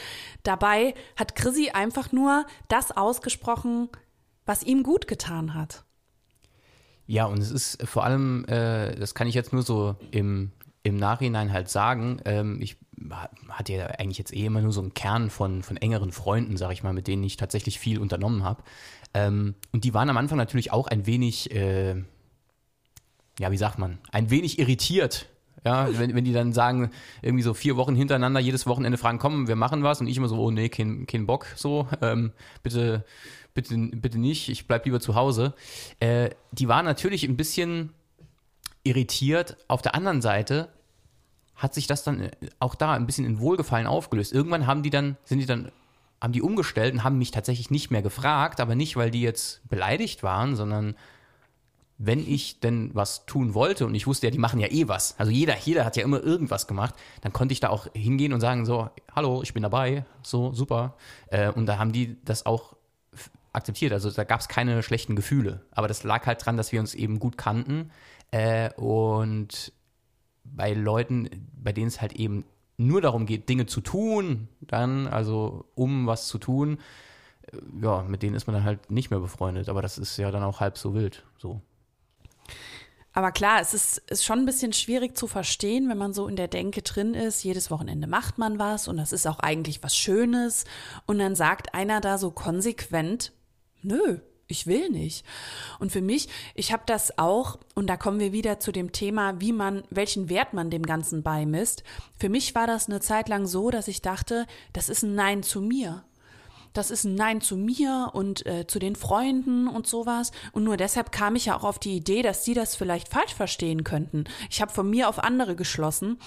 [0.44, 3.90] Dabei hat Chrissy einfach nur das ausgesprochen,
[4.48, 5.84] was ihm gut getan hat.
[7.06, 10.52] Ja, und es ist vor allem, äh, das kann ich jetzt nur so im,
[10.84, 12.78] im Nachhinein halt sagen, ähm, ich
[13.50, 16.72] hatte ja eigentlich jetzt eh immer nur so einen Kern von, von engeren Freunden, sag
[16.72, 18.64] ich mal, mit denen ich tatsächlich viel unternommen habe.
[19.14, 21.96] Ähm, und die waren am Anfang natürlich auch ein wenig, äh,
[23.40, 25.28] ja, wie sagt man, ein wenig irritiert
[25.68, 29.50] ja, wenn, wenn die dann sagen, irgendwie so vier Wochen hintereinander, jedes Wochenende fragen, komm,
[29.50, 32.32] wir machen was und ich immer so, oh nee, kein, kein Bock, so, ähm,
[32.64, 33.04] bitte,
[33.54, 35.54] bitte, bitte nicht, ich bleib lieber zu Hause.
[36.00, 37.90] Äh, die waren natürlich ein bisschen
[38.84, 39.58] irritiert.
[39.68, 40.70] Auf der anderen Seite
[41.56, 44.32] hat sich das dann äh, auch da ein bisschen in Wohlgefallen aufgelöst.
[44.32, 45.70] Irgendwann haben die dann, sind die dann,
[46.22, 49.68] haben die umgestellt und haben mich tatsächlich nicht mehr gefragt, aber nicht, weil die jetzt
[49.68, 50.96] beleidigt waren, sondern
[51.98, 55.16] wenn ich denn was tun wollte und ich wusste ja, die machen ja eh was,
[55.18, 58.42] also jeder, jeder hat ja immer irgendwas gemacht, dann konnte ich da auch hingehen und
[58.42, 60.96] sagen so, hallo, ich bin dabei, so super.
[61.32, 62.76] Äh, und da haben die das auch
[63.58, 63.92] akzeptiert.
[63.92, 65.62] Also da gab es keine schlechten Gefühle.
[65.72, 67.92] Aber das lag halt dran, dass wir uns eben gut kannten.
[68.32, 69.74] Äh, und
[70.46, 72.46] bei Leuten, bei denen es halt eben
[72.78, 76.78] nur darum geht, Dinge zu tun, dann, also um was zu tun,
[77.52, 79.68] äh, ja, mit denen ist man dann halt nicht mehr befreundet.
[79.68, 81.24] Aber das ist ja dann auch halb so wild.
[81.38, 81.62] So.
[83.18, 86.36] Aber klar, es ist, ist schon ein bisschen schwierig zu verstehen, wenn man so in
[86.36, 87.44] der Denke drin ist.
[87.44, 90.66] Jedes Wochenende macht man was und das ist auch eigentlich was Schönes.
[91.08, 93.32] Und dann sagt einer da so konsequent,
[93.82, 95.26] nö, ich will nicht.
[95.80, 99.42] Und für mich, ich habe das auch, und da kommen wir wieder zu dem Thema,
[99.42, 101.84] wie man, welchen Wert man dem Ganzen beimisst.
[102.20, 105.42] Für mich war das eine Zeit lang so, dass ich dachte, das ist ein Nein
[105.42, 106.04] zu mir
[106.78, 110.32] das ist ein Nein zu mir und äh, zu den Freunden und sowas.
[110.52, 113.34] Und nur deshalb kam ich ja auch auf die Idee, dass sie das vielleicht falsch
[113.34, 114.26] verstehen könnten.
[114.50, 116.20] Ich habe von mir auf andere geschlossen.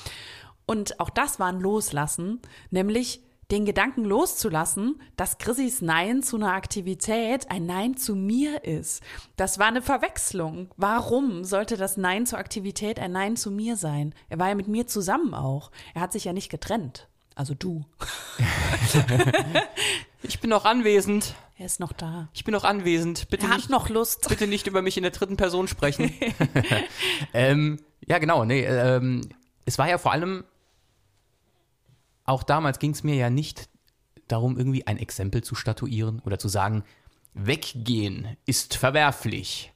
[0.66, 6.52] Und auch das war ein Loslassen, nämlich den Gedanken loszulassen, dass Chrissys Nein zu einer
[6.52, 9.02] Aktivität ein Nein zu mir ist.
[9.36, 10.68] Das war eine Verwechslung.
[10.76, 14.14] Warum sollte das Nein zur Aktivität ein Nein zu mir sein?
[14.28, 15.70] Er war ja mit mir zusammen auch.
[15.94, 17.08] Er hat sich ja nicht getrennt.
[17.34, 17.84] Also du.
[20.22, 21.34] ich bin noch anwesend.
[21.56, 22.28] Er ist noch da.
[22.32, 23.28] Ich bin noch anwesend.
[23.28, 24.28] Bitte er nicht, hat noch Lust.
[24.28, 26.12] Bitte nicht über mich in der dritten Person sprechen.
[27.34, 28.44] ähm, ja, genau.
[28.44, 29.28] Nee, ähm,
[29.64, 30.44] es war ja vor allem,
[32.24, 33.68] auch damals ging es mir ja nicht
[34.28, 36.84] darum, irgendwie ein Exempel zu statuieren oder zu sagen,
[37.34, 39.72] weggehen ist verwerflich.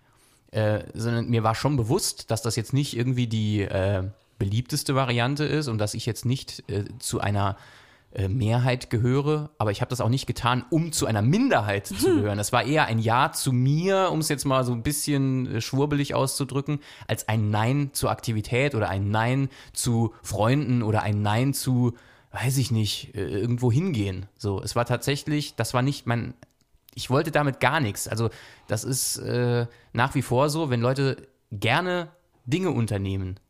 [0.51, 4.05] Äh, sondern mir war schon bewusst, dass das jetzt nicht irgendwie die äh,
[4.39, 7.57] beliebteste Variante ist und dass ich jetzt nicht äh, zu einer
[8.29, 12.39] Mehrheit gehöre, aber ich habe das auch nicht getan, um zu einer Minderheit zu gehören.
[12.39, 15.61] Das war eher ein Ja zu mir, um es jetzt mal so ein bisschen äh,
[15.61, 21.55] schwurbelig auszudrücken, als ein Nein zur Aktivität oder ein Nein zu Freunden oder ein Nein
[21.55, 21.95] zu,
[22.31, 24.27] weiß ich nicht, äh, irgendwo hingehen.
[24.37, 26.35] So, es war tatsächlich, das war nicht mein,
[26.95, 28.07] ich wollte damit gar nichts.
[28.07, 28.31] Also
[28.69, 32.09] das ist äh, nach wie vor so, wenn Leute gerne
[32.47, 33.41] Dinge unternehmen,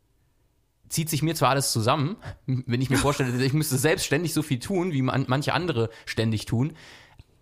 [0.89, 4.59] zieht sich mir zwar alles zusammen, wenn ich mir vorstelle, ich müsste selbstständig so viel
[4.59, 6.73] tun, wie man, manche andere ständig tun.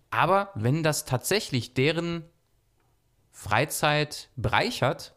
[0.10, 2.24] Aber wenn das tatsächlich deren
[3.32, 5.16] Freizeit bereichert,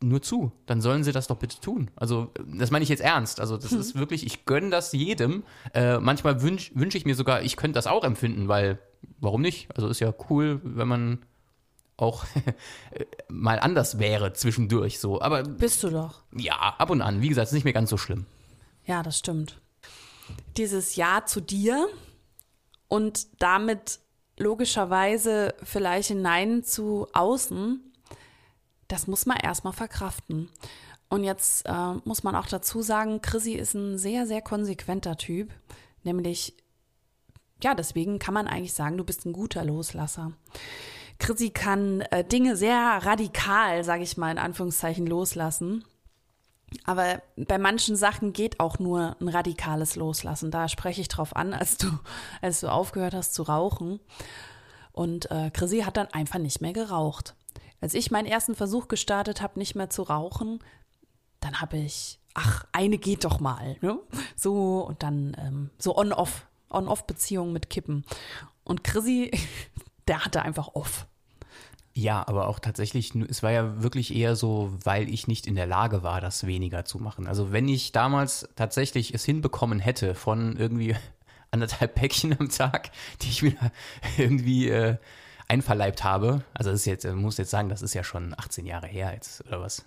[0.00, 1.90] nur zu, dann sollen sie das doch bitte tun.
[1.96, 3.40] Also, das meine ich jetzt ernst.
[3.40, 3.80] Also, das hm.
[3.80, 5.44] ist wirklich, ich gönne das jedem.
[5.72, 8.78] Äh, manchmal wünsche wünsch ich mir sogar, ich könnte das auch empfinden, weil,
[9.18, 9.68] warum nicht?
[9.74, 11.24] Also, ist ja cool, wenn man
[11.96, 12.24] auch
[13.28, 15.20] mal anders wäre zwischendurch so.
[15.20, 16.22] Aber bist du doch.
[16.32, 17.22] Ja, ab und an.
[17.22, 18.26] Wie gesagt, ist nicht mehr ganz so schlimm.
[18.84, 19.60] Ja, das stimmt.
[20.56, 21.88] Dieses Ja zu dir
[22.88, 24.00] und damit
[24.38, 27.80] logischerweise vielleicht ein Nein zu außen,
[28.88, 30.50] das muss man erstmal verkraften.
[31.08, 35.52] Und jetzt äh, muss man auch dazu sagen, Chrissy ist ein sehr, sehr konsequenter Typ.
[36.02, 36.54] Nämlich,
[37.62, 40.32] ja, deswegen kann man eigentlich sagen, du bist ein guter Loslasser.
[41.18, 45.84] Chrissy kann äh, Dinge sehr radikal, sage ich mal in Anführungszeichen, loslassen.
[46.84, 50.50] Aber bei manchen Sachen geht auch nur ein radikales Loslassen.
[50.50, 51.86] Da spreche ich drauf an, als du,
[52.42, 54.00] als du aufgehört hast zu rauchen.
[54.92, 57.34] Und äh, Chrissy hat dann einfach nicht mehr geraucht.
[57.80, 60.60] Als ich meinen ersten Versuch gestartet habe, nicht mehr zu rauchen,
[61.40, 63.76] dann habe ich, ach, eine geht doch mal.
[63.80, 63.98] Ne?
[64.36, 68.04] So und dann ähm, so on-off, on-off-Beziehungen mit Kippen.
[68.64, 69.30] Und Chrissy,
[70.08, 71.06] der hatte einfach off.
[71.96, 75.66] Ja, aber auch tatsächlich, es war ja wirklich eher so, weil ich nicht in der
[75.66, 77.28] Lage war, das weniger zu machen.
[77.28, 80.96] Also wenn ich damals tatsächlich es hinbekommen hätte von irgendwie
[81.52, 82.90] anderthalb Päckchen am Tag,
[83.22, 83.54] die ich mir
[84.18, 84.96] irgendwie äh,
[85.46, 88.88] einverleibt habe, also das ist jetzt, muss jetzt sagen, das ist ja schon 18 Jahre
[88.88, 89.84] her jetzt, oder was?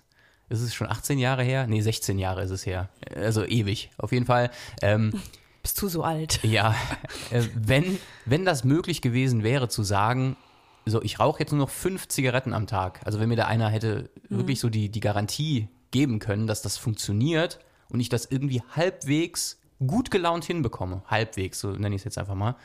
[0.48, 1.66] Ist es schon 18 Jahre her?
[1.66, 2.88] Nee, 16 Jahre ist es her.
[3.14, 3.90] Also ewig.
[3.98, 4.50] Auf jeden Fall.
[4.80, 5.12] Ähm,
[5.68, 6.42] Bist du so alt?
[6.44, 6.74] Ja,
[7.30, 10.38] äh, wenn, wenn das möglich gewesen wäre zu sagen,
[10.86, 13.00] so, ich rauche jetzt nur noch fünf Zigaretten am Tag.
[13.04, 14.38] Also wenn mir da einer hätte mhm.
[14.38, 19.60] wirklich so die, die Garantie geben können, dass das funktioniert und ich das irgendwie halbwegs
[19.86, 22.56] gut gelaunt hinbekomme, halbwegs, so nenne ich es jetzt einfach mal,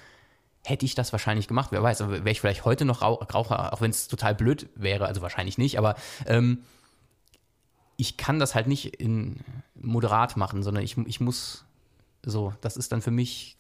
[0.64, 1.74] hätte ich das wahrscheinlich gemacht.
[1.74, 5.22] Wer weiß, wäre ich vielleicht heute noch Raucher, auch wenn es total blöd wäre, also
[5.22, 6.60] wahrscheinlich nicht, aber ähm,
[7.98, 9.42] ich kann das halt nicht in
[9.76, 11.63] moderat machen, sondern ich, ich muss
[12.26, 13.58] so, das ist dann für mich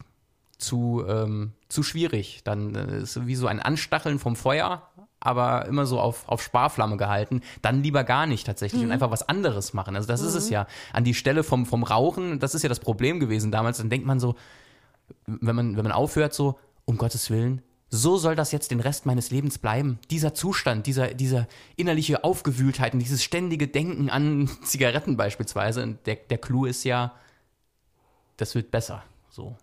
[0.57, 2.41] zu, ähm, zu schwierig.
[2.43, 6.97] Dann äh, ist wie so ein Anstacheln vom Feuer, aber immer so auf, auf Sparflamme
[6.97, 7.41] gehalten.
[7.61, 8.87] Dann lieber gar nicht tatsächlich mhm.
[8.87, 9.95] und einfach was anderes machen.
[9.95, 10.27] Also das mhm.
[10.27, 10.53] ist es mhm.
[10.53, 10.67] ja.
[10.93, 13.77] An die Stelle vom, vom Rauchen, das ist ja das Problem gewesen damals.
[13.77, 14.35] Dann denkt man so,
[15.25, 19.05] wenn man, wenn man aufhört, so, um Gottes Willen, so soll das jetzt den Rest
[19.05, 19.99] meines Lebens bleiben.
[20.09, 25.83] Dieser Zustand, dieser, dieser innerliche Aufgewühltheit und dieses ständige Denken an Zigaretten beispielsweise.
[25.83, 27.13] Und der, der Clou ist ja,
[28.37, 29.03] das wird besser.
[29.29, 29.55] So.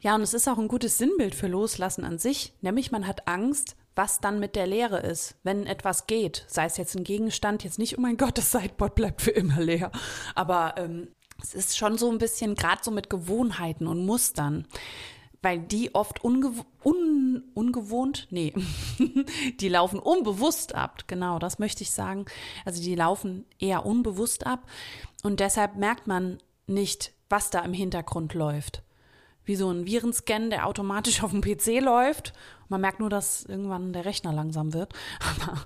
[0.00, 2.52] Ja, und es ist auch ein gutes Sinnbild für Loslassen an sich.
[2.60, 6.44] Nämlich man hat Angst, was dann mit der Leere ist, wenn etwas geht.
[6.48, 9.60] Sei es jetzt ein Gegenstand, jetzt nicht, oh mein Gott, das Sideboard bleibt für immer
[9.60, 9.92] leer.
[10.34, 11.08] Aber ähm,
[11.42, 14.66] es ist schon so ein bisschen, gerade so mit Gewohnheiten und Mustern
[15.44, 18.52] weil die oft ungew un ungewohnt, nee,
[19.60, 21.04] die laufen unbewusst ab.
[21.06, 22.24] Genau, das möchte ich sagen.
[22.64, 24.66] Also die laufen eher unbewusst ab
[25.22, 28.84] und deshalb merkt man nicht, was da im Hintergrund läuft.
[29.44, 32.32] Wie so ein Virenscan, der automatisch auf dem PC läuft.
[32.68, 34.92] Man merkt nur, dass irgendwann der Rechner langsam wird.
[35.42, 35.58] Aber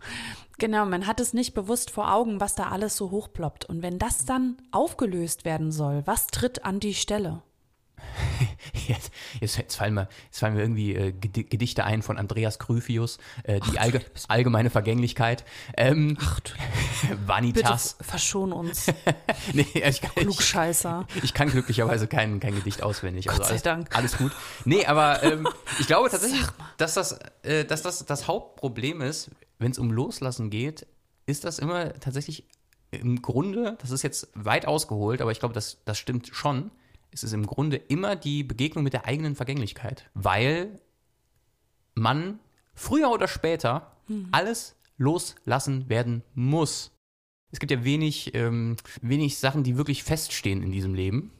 [0.57, 3.67] genau, man hat es nicht bewusst vor Augen, was da alles so hochploppt.
[3.67, 7.43] Und wenn das dann aufgelöst werden soll, was tritt an die Stelle?
[8.89, 13.61] Jetzt, jetzt, fallen mir, jetzt fallen mir irgendwie äh, Gedichte ein von Andreas Gryphius, äh,
[13.61, 15.45] die Ach, allge allgemeine Vergänglichkeit.
[15.77, 16.53] Ähm, Ach, du,
[17.27, 17.95] Vanitas.
[17.95, 18.87] Bitte verschon uns.
[19.53, 21.07] nee, ich kann, Klugscheißer.
[21.17, 23.27] Ich, ich, kann glücklicherweise kein, kein Gedicht auswendig.
[23.27, 23.97] Gott also alles, sei Dank.
[23.97, 24.33] Alles gut.
[24.65, 29.71] Nee, aber ähm, ich glaube tatsächlich, dass das, äh, dass das das Hauptproblem ist, wenn
[29.71, 30.87] es um Loslassen geht,
[31.27, 32.45] ist das immer tatsächlich
[32.91, 36.71] im Grunde, das ist jetzt weit ausgeholt, aber ich glaube, das, das stimmt schon,
[37.11, 40.81] ist es im Grunde immer die Begegnung mit der eigenen Vergänglichkeit, weil
[41.95, 42.39] man
[42.75, 44.29] früher oder später hm.
[44.31, 46.93] alles loslassen werden muss.
[47.51, 51.33] Es gibt ja wenig, ähm, wenig Sachen, die wirklich feststehen in diesem Leben,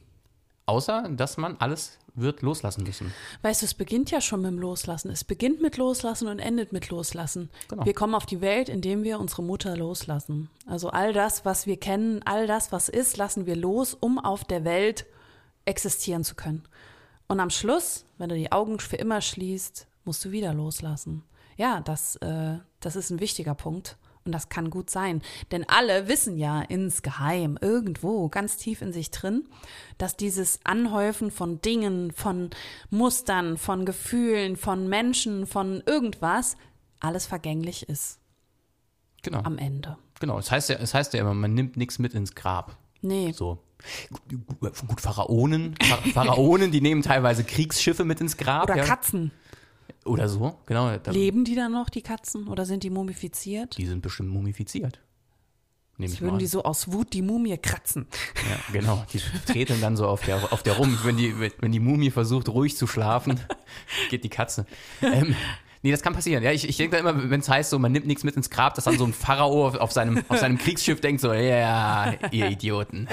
[0.65, 3.13] außer dass man alles wird loslassen müssen.
[3.43, 5.09] Weißt du, es beginnt ja schon mit dem Loslassen.
[5.09, 7.49] Es beginnt mit Loslassen und endet mit Loslassen.
[7.67, 7.85] Genau.
[7.85, 10.49] Wir kommen auf die Welt, indem wir unsere Mutter loslassen.
[10.65, 14.43] Also all das, was wir kennen, all das, was ist, lassen wir los, um auf
[14.43, 15.05] der Welt
[15.69, 16.63] existieren zu können.
[17.27, 21.23] Und am Schluss, wenn du die Augen für immer schließt, musst du wieder loslassen.
[21.57, 23.97] Ja, das, äh, das ist ein wichtiger Punkt.
[24.25, 25.21] Und das kann gut sein.
[25.51, 29.47] Denn alle wissen ja insgeheim, irgendwo, ganz tief in sich drin,
[29.97, 32.49] dass dieses Anhäufen von Dingen, von
[32.89, 36.57] Mustern, von Gefühlen, von Menschen, von irgendwas,
[36.99, 38.19] alles vergänglich ist.
[39.23, 39.39] Genau.
[39.43, 39.97] Am Ende.
[40.19, 40.37] Genau.
[40.37, 42.77] Es heißt ja, es heißt ja immer, man nimmt nichts mit ins Grab.
[43.01, 43.31] Nee.
[43.31, 43.59] So.
[44.59, 45.75] Gut, Pharaonen,
[46.13, 48.63] Pharaonen, die nehmen teilweise Kriegsschiffe mit ins Grab.
[48.63, 48.83] Oder ja.
[48.83, 49.31] Katzen.
[50.05, 50.91] Oder so, genau.
[51.07, 52.47] Leben die dann noch, die Katzen?
[52.47, 53.77] Oder sind die mumifiziert?
[53.77, 54.99] Die sind bestimmt mumifiziert.
[55.99, 58.07] Nehme Jetzt würden die so aus Wut die Mumie kratzen.
[58.49, 59.05] Ja, genau.
[59.11, 60.97] Die treten dann so auf der, auf der rum.
[61.03, 63.37] Wenn die, wenn die Mumie versucht, ruhig zu schlafen,
[64.09, 64.65] geht die Katze.
[65.01, 65.35] Ähm,
[65.81, 66.43] Nee, das kann passieren.
[66.43, 68.49] Ja, ich, ich denke da immer, wenn es heißt, so, man nimmt nichts mit ins
[68.49, 72.13] Grab, dass dann so ein Pharao auf, auf seinem, auf seinem Kriegsschiff denkt, so, ja,
[72.31, 73.07] ihr Idioten.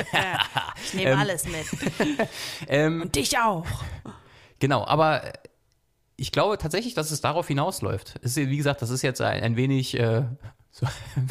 [0.84, 1.66] ich nehme ähm, alles mit.
[2.68, 3.66] ähm, Und dich auch.
[4.58, 5.32] Genau, aber
[6.16, 8.16] ich glaube tatsächlich, dass es darauf hinausläuft.
[8.22, 10.24] Es ist, wie gesagt, das ist jetzt ein, ein wenig, äh,
[10.72, 10.86] so,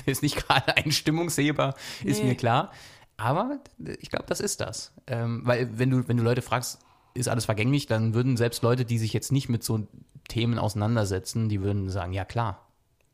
[0.05, 2.29] ist nicht gerade ein Stimmungsheber, ist nee.
[2.29, 2.71] mir klar.
[3.17, 3.59] Aber
[3.99, 4.93] ich glaube, das ist das.
[5.07, 6.79] Ähm, weil wenn du, wenn du Leute fragst,
[7.13, 9.87] ist alles vergänglich, dann würden selbst Leute, die sich jetzt nicht mit so
[10.27, 12.67] Themen auseinandersetzen, die würden sagen, ja klar.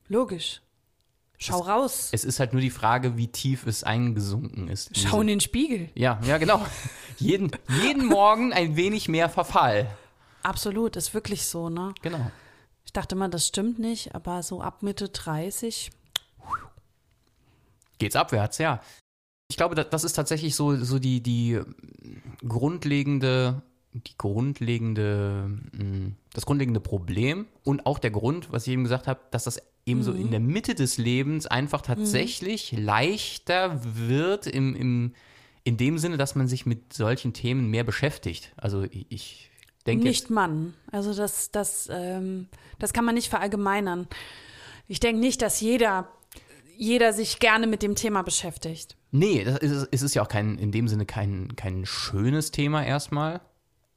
[0.08, 0.62] Logisch.
[1.38, 2.10] Schau es, raus.
[2.12, 4.96] Es ist halt nur die Frage, wie tief es eingesunken ist.
[4.96, 5.90] Schau in den Spiegel.
[5.96, 6.66] Ja, ja, genau.
[7.18, 9.88] jeden, jeden Morgen ein wenig mehr Verfall.
[10.44, 11.94] Absolut, ist wirklich so, ne?
[12.02, 12.32] Genau.
[12.86, 15.92] Ich dachte mal, das stimmt nicht, aber so ab Mitte 30
[18.02, 18.82] geht's abwärts, ja.
[19.50, 21.62] Ich glaube, das ist tatsächlich so, so die, die
[22.48, 23.62] grundlegende
[23.94, 29.20] die grundlegende, mm, das grundlegende Problem und auch der Grund, was ich eben gesagt habe,
[29.32, 30.04] dass das eben mhm.
[30.04, 32.84] so in der Mitte des Lebens einfach tatsächlich mhm.
[32.84, 35.14] leichter wird im, im,
[35.64, 38.54] in dem Sinne, dass man sich mit solchen Themen mehr beschäftigt.
[38.58, 39.52] Also ich
[39.86, 40.06] denke.
[40.06, 40.74] Nicht Mann.
[40.92, 42.48] Also das, das, ähm,
[42.80, 44.08] das kann man nicht verallgemeinern.
[44.88, 46.08] Ich denke nicht, dass jeder,
[46.78, 48.96] jeder sich gerne mit dem Thema beschäftigt.
[49.12, 52.86] Nee, das ist, es ist ja auch kein, in dem Sinne kein, kein schönes Thema
[52.86, 53.42] erstmal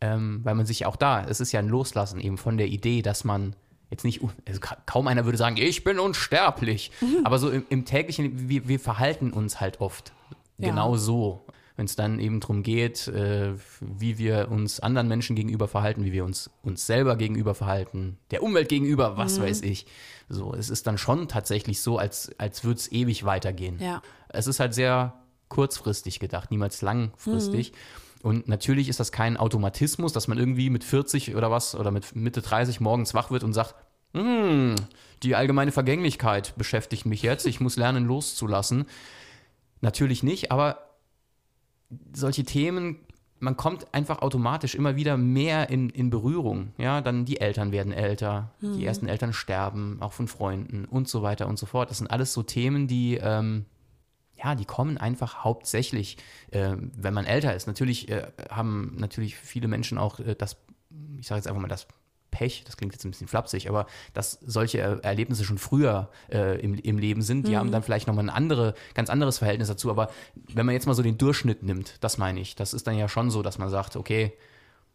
[0.05, 3.01] ähm, weil man sich auch da, es ist ja ein Loslassen eben von der Idee,
[3.01, 3.57] dass man
[3.91, 7.21] jetzt nicht, also kaum einer würde sagen, ich bin unsterblich, mhm.
[7.25, 10.13] aber so im, im täglichen, wir, wir, verhalten uns halt oft
[10.59, 10.69] ja.
[10.69, 11.47] genau so.
[11.77, 16.13] Wenn es dann eben darum geht, äh, wie wir uns anderen Menschen gegenüber verhalten, wie
[16.13, 19.45] wir uns uns selber gegenüber verhalten, der Umwelt gegenüber, was mhm.
[19.45, 19.87] weiß ich.
[20.29, 23.81] So, es ist dann schon tatsächlich so, als, als würde es ewig weitergehen.
[23.81, 24.03] Ja.
[24.29, 25.15] Es ist halt sehr
[25.49, 27.73] kurzfristig gedacht, niemals langfristig.
[27.73, 27.77] Mhm.
[28.25, 32.17] Und natürlich ist das kein Automatismus, dass man irgendwie mit 40 oder was oder mit
[32.17, 33.75] Mitte 30 morgens wach wird und sagt,
[34.15, 34.77] hm,
[35.23, 38.87] die allgemeine Vergänglichkeit beschäftigt mich jetzt, ich muss lernen loszulassen.
[39.83, 40.79] Natürlich nicht, aber
[42.15, 42.97] solche Themen
[43.41, 46.69] man kommt einfach automatisch immer wieder mehr in, in Berührung.
[46.79, 48.79] Ja, dann die Eltern werden älter, Mhm.
[48.79, 51.91] die ersten Eltern sterben, auch von Freunden und so weiter und so fort.
[51.91, 53.67] Das sind alles so Themen, die, ähm,
[54.45, 56.19] ja, die kommen einfach hauptsächlich,
[56.51, 57.67] äh, wenn man älter ist.
[57.67, 60.57] Natürlich äh, haben natürlich viele Menschen auch äh, das,
[61.19, 61.87] ich sage jetzt einfach mal das
[62.31, 66.61] Pech, das klingt jetzt ein bisschen flapsig, aber dass solche Er- Erlebnisse schon früher äh,
[66.61, 69.89] im, im Leben sind, die haben dann vielleicht nochmal ein andere, ganz anderes Verhältnis dazu.
[69.89, 70.11] Aber
[70.53, 73.09] wenn man jetzt mal so den Durchschnitt nimmt, das meine ich, das ist dann ja
[73.09, 74.33] schon so, dass man sagt, okay,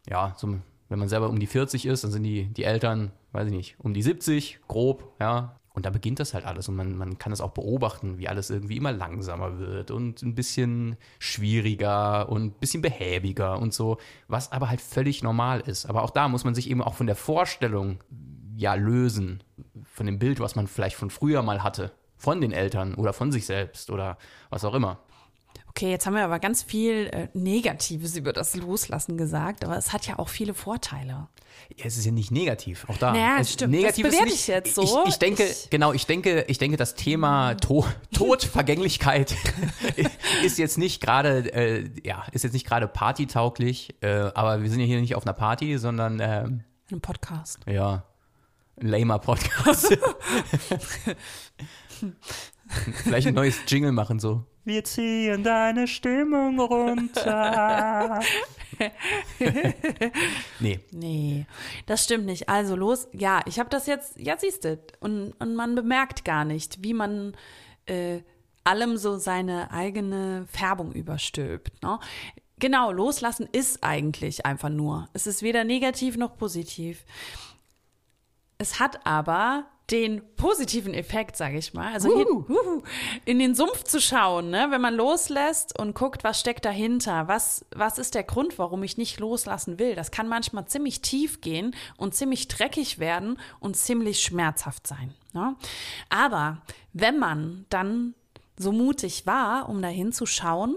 [0.09, 0.53] ja, so,
[0.89, 3.75] wenn man selber um die 40 ist, dann sind die, die Eltern, weiß ich nicht,
[3.79, 5.55] um die 70, grob, ja.
[5.79, 8.49] Und da beginnt das halt alles und man, man kann es auch beobachten, wie alles
[8.49, 14.51] irgendwie immer langsamer wird und ein bisschen schwieriger und ein bisschen behäbiger und so, was
[14.51, 15.85] aber halt völlig normal ist.
[15.85, 18.03] Aber auch da muss man sich eben auch von der Vorstellung
[18.57, 19.41] ja lösen,
[19.85, 23.31] von dem Bild, was man vielleicht von früher mal hatte, von den Eltern oder von
[23.31, 24.17] sich selbst oder
[24.49, 24.99] was auch immer.
[25.69, 29.93] Okay, jetzt haben wir aber ganz viel äh, Negatives über das Loslassen gesagt, aber es
[29.93, 31.27] hat ja auch viele Vorteile.
[31.77, 33.11] Ja, es ist ja nicht negativ, auch da.
[33.13, 33.75] Naja, es, stimmt.
[33.75, 34.81] Das ist bewerte nicht, ich jetzt so.
[35.05, 39.35] Ich, ich denke, Ich- genau, ich denke, ich denke, das Thema to Tod, Vergänglichkeit
[40.43, 44.79] ist jetzt nicht gerade, äh, ja, ist jetzt nicht gerade partytauglich, äh, aber wir sind
[44.79, 47.59] ja hier nicht auf einer Party, sondern, ähm, Ein Podcast.
[47.67, 48.03] ja,
[48.81, 49.87] ein lamer Podcast.
[53.03, 54.45] Vielleicht ein neues Jingle machen, so.
[54.69, 58.19] Wir ziehen deine Stimmung runter.
[60.59, 61.47] nee, Nee,
[61.87, 62.49] das stimmt nicht.
[62.49, 66.45] Also los, ja, ich habe das jetzt, ja siehst du, und, und man bemerkt gar
[66.45, 67.35] nicht, wie man
[67.87, 68.19] äh,
[68.63, 71.81] allem so seine eigene Färbung überstülpt.
[71.81, 71.97] Ne?
[72.59, 75.09] Genau, loslassen ist eigentlich einfach nur.
[75.13, 77.05] Es ist weder negativ noch positiv.
[78.59, 82.83] Es hat aber den positiven Effekt, sage ich mal, also hier, huhu,
[83.25, 84.67] in den Sumpf zu schauen, ne?
[84.69, 88.97] wenn man loslässt und guckt, was steckt dahinter, was, was ist der Grund, warum ich
[88.97, 89.95] nicht loslassen will.
[89.95, 95.13] Das kann manchmal ziemlich tief gehen und ziemlich dreckig werden und ziemlich schmerzhaft sein.
[95.33, 95.55] Ne?
[96.09, 96.61] Aber
[96.93, 98.13] wenn man dann
[98.57, 100.75] so mutig war, um dahin zu schauen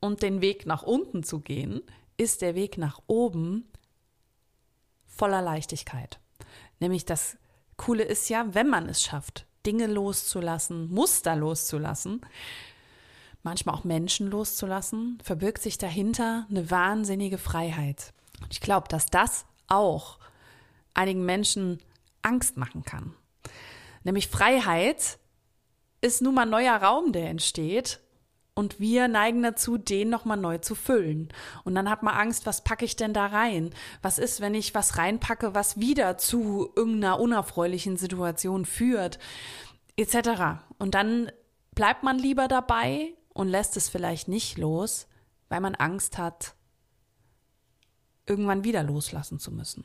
[0.00, 1.80] und den Weg nach unten zu gehen,
[2.16, 3.68] ist der Weg nach oben
[5.06, 6.20] voller Leichtigkeit.
[6.78, 7.36] Nämlich das
[7.76, 12.20] Coole ist ja, wenn man es schafft, Dinge loszulassen, Muster loszulassen,
[13.42, 18.12] manchmal auch Menschen loszulassen, verbirgt sich dahinter eine wahnsinnige Freiheit.
[18.42, 20.18] Und ich glaube, dass das auch
[20.94, 21.80] einigen Menschen
[22.22, 23.14] Angst machen kann.
[24.04, 25.18] Nämlich Freiheit
[26.00, 28.00] ist nun mal ein neuer Raum, der entsteht.
[28.58, 31.28] Und wir neigen dazu, den nochmal neu zu füllen.
[31.64, 33.68] Und dann hat man Angst, was packe ich denn da rein?
[34.00, 39.18] Was ist, wenn ich was reinpacke, was wieder zu irgendeiner unerfreulichen Situation führt?
[39.98, 40.62] Etc.
[40.78, 41.30] Und dann
[41.74, 45.06] bleibt man lieber dabei und lässt es vielleicht nicht los,
[45.50, 46.54] weil man Angst hat,
[48.24, 49.84] irgendwann wieder loslassen zu müssen.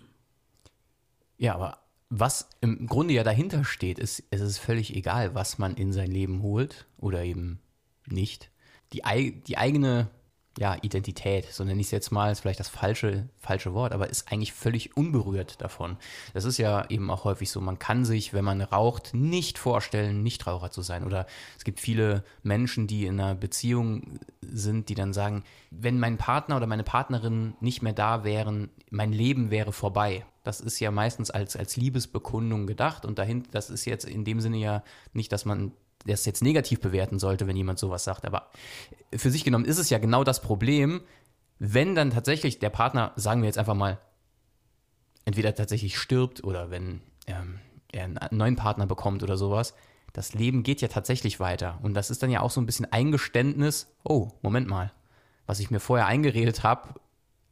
[1.38, 5.76] Ja, aber was im Grunde ja dahinter steht, ist, es ist völlig egal, was man
[5.76, 7.59] in sein Leben holt oder eben
[8.05, 8.50] nicht.
[8.93, 9.01] Die,
[9.47, 10.09] die eigene
[10.57, 14.09] ja, Identität, so nenne ich es jetzt mal, ist vielleicht das falsche, falsche Wort, aber
[14.09, 15.97] ist eigentlich völlig unberührt davon.
[16.33, 20.23] Das ist ja eben auch häufig so, man kann sich, wenn man raucht, nicht vorstellen,
[20.23, 21.05] Nichtraucher zu sein.
[21.05, 21.25] Oder
[21.57, 26.57] es gibt viele Menschen, die in einer Beziehung sind, die dann sagen, wenn mein Partner
[26.57, 30.25] oder meine Partnerin nicht mehr da wären, mein Leben wäre vorbei.
[30.43, 34.41] Das ist ja meistens als, als Liebesbekundung gedacht und dahinter, das ist jetzt in dem
[34.41, 34.83] Sinne ja
[35.13, 35.71] nicht, dass man
[36.05, 38.25] das jetzt negativ bewerten sollte, wenn jemand sowas sagt.
[38.25, 38.49] Aber
[39.15, 41.01] für sich genommen ist es ja genau das Problem,
[41.59, 43.99] wenn dann tatsächlich der Partner, sagen wir jetzt einfach mal,
[45.25, 47.59] entweder tatsächlich stirbt oder wenn ähm,
[47.91, 49.73] er einen neuen Partner bekommt oder sowas.
[50.13, 51.79] Das Leben geht ja tatsächlich weiter.
[51.83, 54.91] Und das ist dann ja auch so ein bisschen Eingeständnis, oh, Moment mal,
[55.45, 56.95] was ich mir vorher eingeredet habe,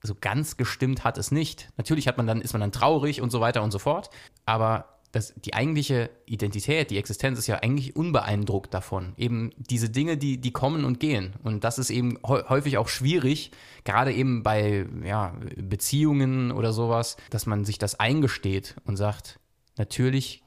[0.02, 1.70] so ganz gestimmt hat es nicht.
[1.78, 4.10] Natürlich hat man dann, ist man dann traurig und so weiter und so fort.
[4.46, 9.14] Aber das, die eigentliche Identität, die Existenz ist ja eigentlich unbeeindruckt davon.
[9.18, 11.34] Eben diese Dinge, die, die kommen und gehen.
[11.44, 13.52] Und das ist eben häu- häufig auch schwierig,
[13.84, 19.40] gerade eben bei ja, Beziehungen oder sowas, dass man sich das eingesteht und sagt,
[19.78, 20.44] natürlich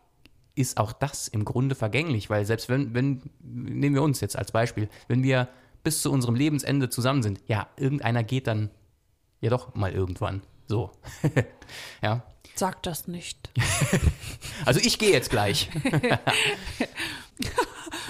[0.55, 4.53] ist auch das im Grunde vergänglich, weil selbst wenn, wenn, nehmen wir uns jetzt als
[4.53, 5.49] Beispiel, wenn wir
[5.83, 8.71] bis zu unserem Lebensende zusammen sind, ja, irgendeiner geht dann
[9.41, 10.43] ja doch mal irgendwann.
[10.69, 10.93] So.
[12.03, 12.23] ja.
[12.55, 13.51] Sag das nicht.
[14.65, 15.71] Also ich gehe jetzt gleich.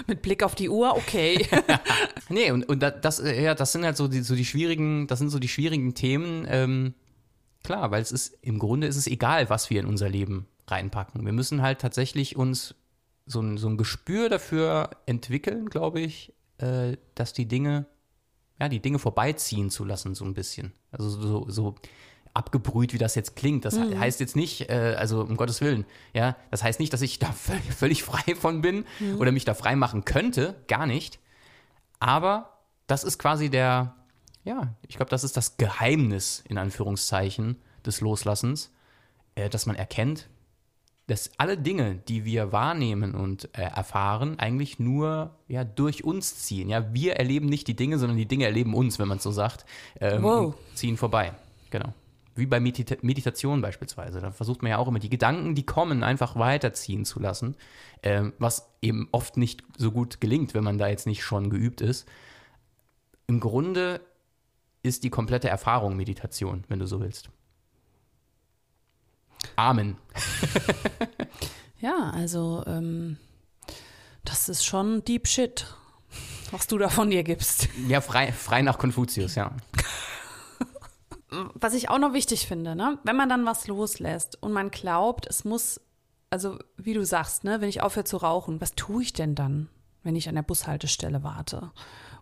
[0.06, 1.46] Mit Blick auf die Uhr, okay.
[2.28, 5.06] Nee, und, und da- das, äh, ja, das sind halt so die, so die schwierigen,
[5.06, 6.46] das sind so die schwierigen Themen.
[6.48, 6.94] Ähm,
[7.62, 11.24] klar, weil es ist, im Grunde ist es egal, was wir in unser Leben reinpacken.
[11.24, 12.74] Wir müssen halt tatsächlich uns
[13.26, 17.86] so ein, so ein Gespür dafür entwickeln, glaube ich, äh, dass die Dinge
[18.60, 20.72] ja, die Dinge vorbeiziehen zu lassen, so ein bisschen.
[20.90, 21.74] Also so, so
[22.34, 23.64] abgebrüht, wie das jetzt klingt.
[23.64, 23.98] Das mhm.
[23.98, 27.32] heißt jetzt nicht, äh, also um Gottes Willen, ja, das heißt nicht, dass ich da
[27.32, 29.18] völlig, völlig frei von bin mhm.
[29.18, 31.18] oder mich da frei machen könnte, gar nicht.
[32.00, 33.94] Aber das ist quasi der,
[34.44, 38.72] ja, ich glaube, das ist das Geheimnis, in Anführungszeichen, des Loslassens,
[39.34, 40.28] äh, dass man erkennt,
[41.08, 46.68] dass alle Dinge, die wir wahrnehmen und äh, erfahren, eigentlich nur ja, durch uns ziehen.
[46.68, 49.66] Ja, wir erleben nicht die Dinge, sondern die Dinge erleben uns, wenn man so sagt,
[50.00, 50.54] ähm, wow.
[50.74, 51.34] ziehen vorbei.
[51.70, 51.92] Genau.
[52.34, 54.20] Wie bei Medita Meditation beispielsweise.
[54.20, 57.56] Da versucht man ja auch immer die Gedanken, die kommen, einfach weiterziehen zu lassen,
[58.02, 61.80] ähm, was eben oft nicht so gut gelingt, wenn man da jetzt nicht schon geübt
[61.80, 62.08] ist.
[63.26, 64.00] Im Grunde
[64.82, 67.28] ist die komplette Erfahrung Meditation, wenn du so willst.
[69.56, 69.96] Amen.
[71.80, 73.18] ja, also ähm,
[74.24, 75.66] das ist schon Deep Shit,
[76.50, 77.68] was du da von dir gibst.
[77.88, 79.52] Ja, frei, frei nach Konfuzius, ja.
[81.54, 82.98] Was ich auch noch wichtig finde, ne?
[83.04, 85.80] wenn man dann was loslässt und man glaubt, es muss,
[86.30, 89.68] also wie du sagst, ne, wenn ich aufhöre zu rauchen, was tue ich denn dann,
[90.02, 91.72] wenn ich an der Bushaltestelle warte?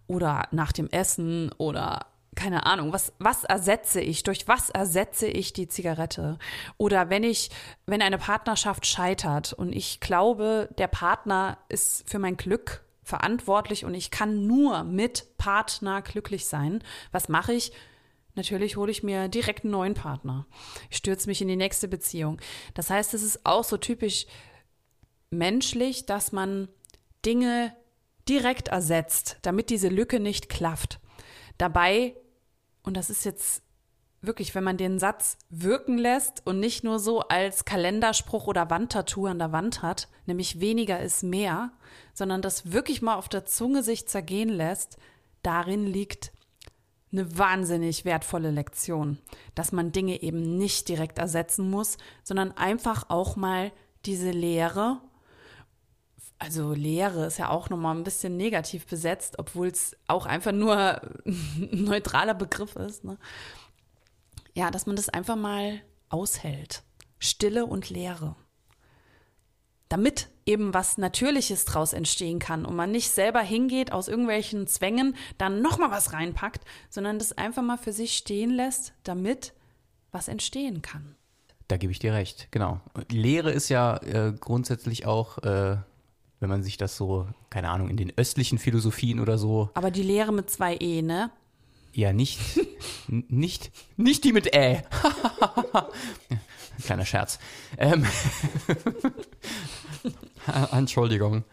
[0.06, 2.06] Oder nach dem Essen oder
[2.36, 4.22] keine Ahnung, was, was ersetze ich?
[4.22, 6.38] Durch was ersetze ich die Zigarette?
[6.76, 7.50] Oder wenn ich,
[7.86, 13.94] wenn eine Partnerschaft scheitert und ich glaube, der Partner ist für mein Glück verantwortlich und
[13.94, 17.72] ich kann nur mit Partner glücklich sein, was mache ich?
[18.40, 20.46] Natürlich hole ich mir direkt einen neuen Partner.
[20.88, 22.40] Ich stürze mich in die nächste Beziehung.
[22.72, 24.24] Das heißt, es ist auch so typisch
[25.28, 26.68] menschlich, dass man
[27.26, 27.76] Dinge
[28.30, 31.00] direkt ersetzt, damit diese Lücke nicht klafft.
[31.58, 32.16] Dabei,
[32.82, 33.62] und das ist jetzt
[34.22, 39.26] wirklich, wenn man den Satz wirken lässt und nicht nur so als Kalenderspruch oder Wandtattoo
[39.26, 41.72] an der Wand hat, nämlich weniger ist mehr,
[42.14, 44.96] sondern das wirklich mal auf der Zunge sich zergehen lässt,
[45.42, 46.32] darin liegt
[47.12, 49.18] eine wahnsinnig wertvolle Lektion,
[49.54, 53.72] dass man Dinge eben nicht direkt ersetzen muss, sondern einfach auch mal
[54.04, 55.00] diese Leere
[56.40, 61.02] also Lehre ist ja auch nochmal ein bisschen negativ besetzt, obwohl es auch einfach nur
[61.26, 63.04] ein neutraler Begriff ist.
[63.04, 63.18] Ne?
[64.54, 66.82] Ja, dass man das einfach mal aushält.
[67.18, 68.36] Stille und Leere.
[69.90, 75.16] Damit eben was Natürliches draus entstehen kann und man nicht selber hingeht aus irgendwelchen Zwängen,
[75.38, 79.52] dann nochmal was reinpackt, sondern das einfach mal für sich stehen lässt, damit
[80.12, 81.14] was entstehen kann.
[81.68, 82.80] Da gebe ich dir recht, genau.
[83.10, 85.76] Lehre ist ja äh, grundsätzlich auch äh,
[86.40, 89.70] wenn man sich das so, keine Ahnung, in den östlichen Philosophien oder so.
[89.74, 91.30] Aber die Lehre mit zwei E, ne?
[91.92, 92.40] Ja, nicht,
[93.08, 94.82] nicht, nicht die mit Ä.
[96.82, 97.38] Kleiner Scherz.
[97.76, 98.06] Ähm,
[100.72, 101.44] Entschuldigung.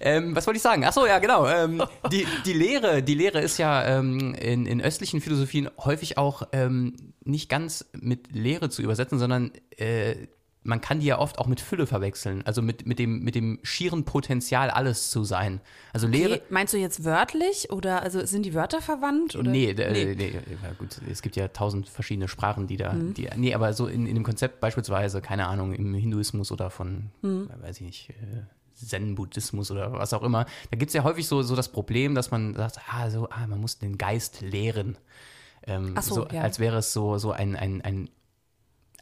[0.00, 0.84] Ähm, was wollte ich sagen?
[0.84, 1.46] Achso, ja, genau.
[1.48, 6.42] Ähm, die, die Lehre, die Lehre ist ja ähm, in, in östlichen Philosophien häufig auch
[6.52, 10.14] ähm, nicht ganz mit Lehre zu übersetzen, sondern äh,
[10.62, 13.58] man kann die ja oft auch mit Fülle verwechseln, also mit, mit, dem, mit dem
[13.62, 15.60] schieren Potenzial, alles zu sein.
[15.92, 16.34] Also Lehre.
[16.34, 19.36] Okay, meinst du jetzt wörtlich oder also sind die Wörter verwandt?
[19.36, 19.50] Oder?
[19.50, 20.14] Nee, äh, nee.
[20.14, 23.14] nee ja, gut, es gibt ja tausend verschiedene Sprachen, die da, mhm.
[23.14, 27.10] die, nee, aber so in, in dem Konzept beispielsweise, keine Ahnung, im Hinduismus oder von,
[27.22, 27.48] mhm.
[27.62, 28.42] weiß ich nicht, äh,
[28.74, 32.30] Zen-Buddhismus oder was auch immer, da gibt es ja häufig so, so das Problem, dass
[32.30, 34.98] man sagt, ah, so, ah, man muss den Geist lehren.
[35.66, 36.42] Ähm, so, so ja.
[36.42, 38.08] Als wäre es so, so ein, ein, ein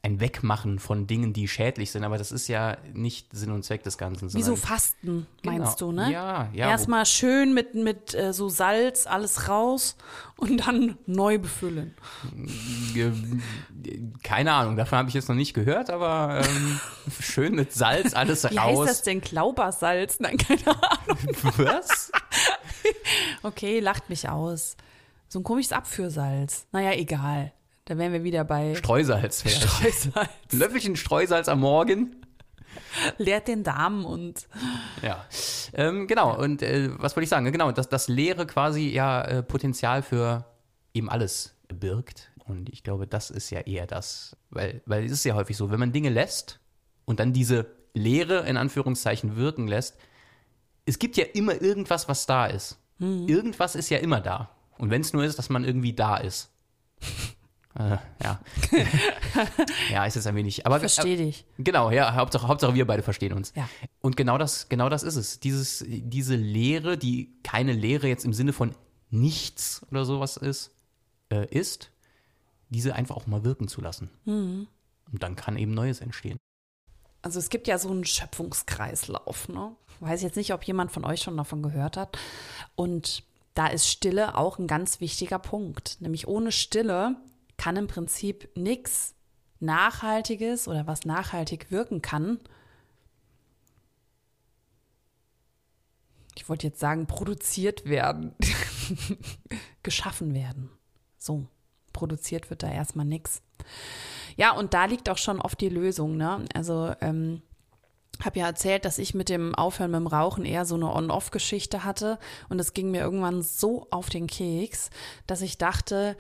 [0.03, 3.83] ein Wegmachen von Dingen, die schädlich sind, aber das ist ja nicht Sinn und Zweck
[3.83, 4.33] des Ganzen.
[4.33, 5.93] Wie so Fasten, meinst genau.
[5.93, 6.13] du, ne?
[6.13, 6.69] Ja, ja.
[6.69, 9.97] Erstmal schön mit, mit äh, so Salz alles raus
[10.37, 11.95] und dann neu befüllen.
[14.23, 16.81] Keine Ahnung, davon habe ich jetzt noch nicht gehört, aber ähm,
[17.21, 18.77] schön mit Salz alles Wie raus.
[18.77, 19.21] Wie heißt das denn?
[19.21, 20.21] Glaubersalz?
[20.21, 21.19] Nein, keine Ahnung.
[21.57, 22.13] Was?
[23.43, 24.77] okay, lacht mich aus.
[25.29, 26.67] So ein komisches Abführsalz.
[26.73, 27.53] Naja, egal.
[27.89, 29.51] Da wären wir wieder bei Streusalz.
[29.51, 30.09] Streusalz.
[30.53, 32.17] Ein Löffelchen Streusalz am Morgen.
[33.17, 34.47] Leert den Darm und.
[35.01, 35.25] Ja.
[35.73, 37.51] Ähm, genau, und äh, was wollte ich sagen?
[37.51, 40.45] Genau, dass das Leere quasi ja äh, Potenzial für
[40.93, 42.31] eben alles birgt.
[42.45, 44.37] Und ich glaube, das ist ja eher das.
[44.51, 46.61] Weil, weil es ist ja häufig so, wenn man Dinge lässt
[47.07, 47.65] und dann diese
[47.95, 49.97] Leere in Anführungszeichen wirken lässt,
[50.85, 52.79] es gibt ja immer irgendwas, was da ist.
[52.99, 53.27] Mhm.
[53.29, 54.51] Irgendwas ist ja immer da.
[54.77, 56.51] Und wenn es nur ist, dass man irgendwie da ist.
[57.79, 58.41] Äh, ja.
[59.91, 60.67] ja, ist jetzt ein wenig.
[60.67, 61.45] Aber verstehe dich.
[61.59, 63.53] Genau, ja, Hauptsache, Hauptsache wir beide verstehen uns.
[63.55, 63.69] Ja.
[64.01, 65.39] Und genau das, genau das ist es.
[65.39, 68.75] Dieses, diese Lehre, die keine Lehre jetzt im Sinne von
[69.11, 70.73] nichts oder sowas ist,
[71.31, 71.93] äh, ist,
[72.69, 74.11] diese einfach auch mal wirken zu lassen.
[74.25, 74.67] Mhm.
[75.13, 76.37] Und dann kann eben Neues entstehen.
[77.23, 79.75] Also es gibt ja so einen Schöpfungskreislauf, ne?
[80.01, 82.17] Weiß jetzt nicht, ob jemand von euch schon davon gehört hat.
[82.77, 83.25] Und
[83.55, 85.97] da ist Stille auch ein ganz wichtiger Punkt.
[86.01, 87.17] Nämlich ohne Stille
[87.59, 89.15] kann im Prinzip nichts
[89.61, 92.41] Nachhaltiges oder was nachhaltig wirken kann.
[96.37, 98.35] Ich wollte jetzt sagen, produziert werden,
[99.83, 100.71] geschaffen werden.
[101.19, 101.47] So,
[101.93, 103.43] produziert wird da erstmal nichts.
[104.37, 106.17] Ja, und da liegt auch schon oft die Lösung.
[106.17, 106.45] Ne?
[106.55, 107.43] Also ähm,
[108.25, 111.83] habe ja erzählt, dass ich mit dem Aufhören mit dem Rauchen eher so eine On-Off-Geschichte
[111.85, 112.21] hatte.
[112.49, 114.91] Und es ging mir irgendwann so auf den Keks,
[115.27, 116.17] dass ich dachte,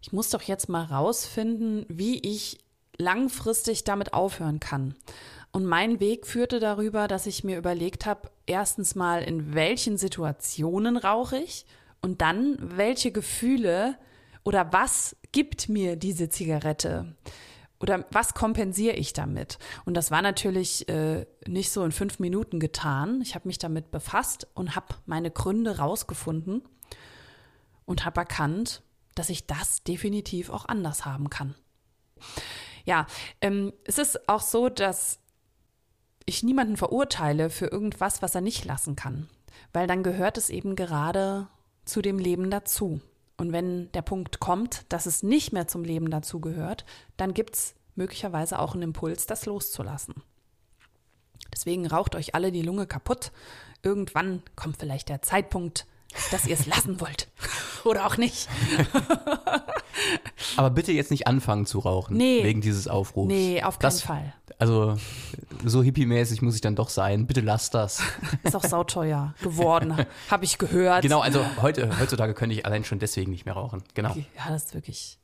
[0.00, 2.58] ich muss doch jetzt mal rausfinden, wie ich
[2.98, 4.94] langfristig damit aufhören kann.
[5.52, 10.96] Und mein Weg führte darüber, dass ich mir überlegt habe, erstens mal, in welchen Situationen
[10.96, 11.64] rauche ich
[12.02, 13.96] und dann, welche Gefühle
[14.44, 17.14] oder was gibt mir diese Zigarette?
[17.80, 19.58] Oder was kompensiere ich damit?
[19.84, 23.20] Und das war natürlich äh, nicht so in fünf Minuten getan.
[23.22, 26.62] Ich habe mich damit befasst und habe meine Gründe rausgefunden
[27.84, 28.82] und habe erkannt,
[29.18, 31.54] dass ich das definitiv auch anders haben kann.
[32.84, 33.06] Ja,
[33.40, 35.18] ähm, es ist auch so, dass
[36.24, 39.28] ich niemanden verurteile für irgendwas, was er nicht lassen kann,
[39.72, 41.48] weil dann gehört es eben gerade
[41.84, 43.00] zu dem Leben dazu.
[43.36, 46.84] Und wenn der Punkt kommt, dass es nicht mehr zum Leben dazu gehört,
[47.16, 50.14] dann gibt es möglicherweise auch einen Impuls, das loszulassen.
[51.52, 53.32] Deswegen raucht euch alle die Lunge kaputt.
[53.82, 55.86] Irgendwann kommt vielleicht der Zeitpunkt,
[56.30, 57.28] dass ihr es lassen wollt.
[57.84, 58.48] Oder auch nicht.
[60.56, 62.16] Aber bitte jetzt nicht anfangen zu rauchen.
[62.16, 62.42] Nee.
[62.44, 63.28] Wegen dieses Aufrufs.
[63.28, 64.32] Nee, auf keinen Das- Fall.
[64.60, 64.96] Also,
[65.64, 67.28] so hippie-mäßig muss ich dann doch sein.
[67.28, 68.02] Bitte lasst das.
[68.42, 69.94] Ist auch sauteuer geworden,
[70.30, 71.02] habe ich gehört.
[71.02, 73.84] Genau, also heute, heutzutage könnte ich allein schon deswegen nicht mehr rauchen.
[73.94, 74.16] Genau.
[74.36, 75.18] Ja, das ist wirklich.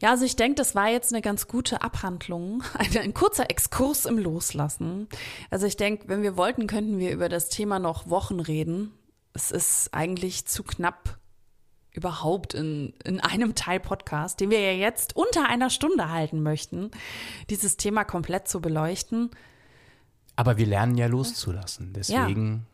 [0.00, 4.06] Ja, also ich denke, das war jetzt eine ganz gute Abhandlung, ein, ein kurzer Exkurs
[4.06, 5.08] im Loslassen.
[5.50, 8.92] Also ich denke, wenn wir wollten, könnten wir über das Thema noch Wochen reden.
[9.34, 11.18] Es ist eigentlich zu knapp
[11.90, 16.90] überhaupt in, in einem Teil Podcast, den wir ja jetzt unter einer Stunde halten möchten,
[17.50, 19.30] dieses Thema komplett zu beleuchten.
[20.36, 21.92] Aber wir lernen ja loszulassen.
[21.92, 22.66] Deswegen,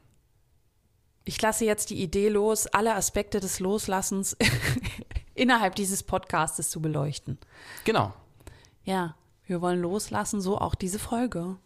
[1.25, 4.37] Ich lasse jetzt die Idee los, alle Aspekte des Loslassens
[5.35, 7.39] innerhalb dieses Podcastes zu beleuchten.
[7.85, 8.13] genau.
[8.85, 9.15] Ja,
[9.47, 11.57] wir wollen loslassen, so auch diese Folge.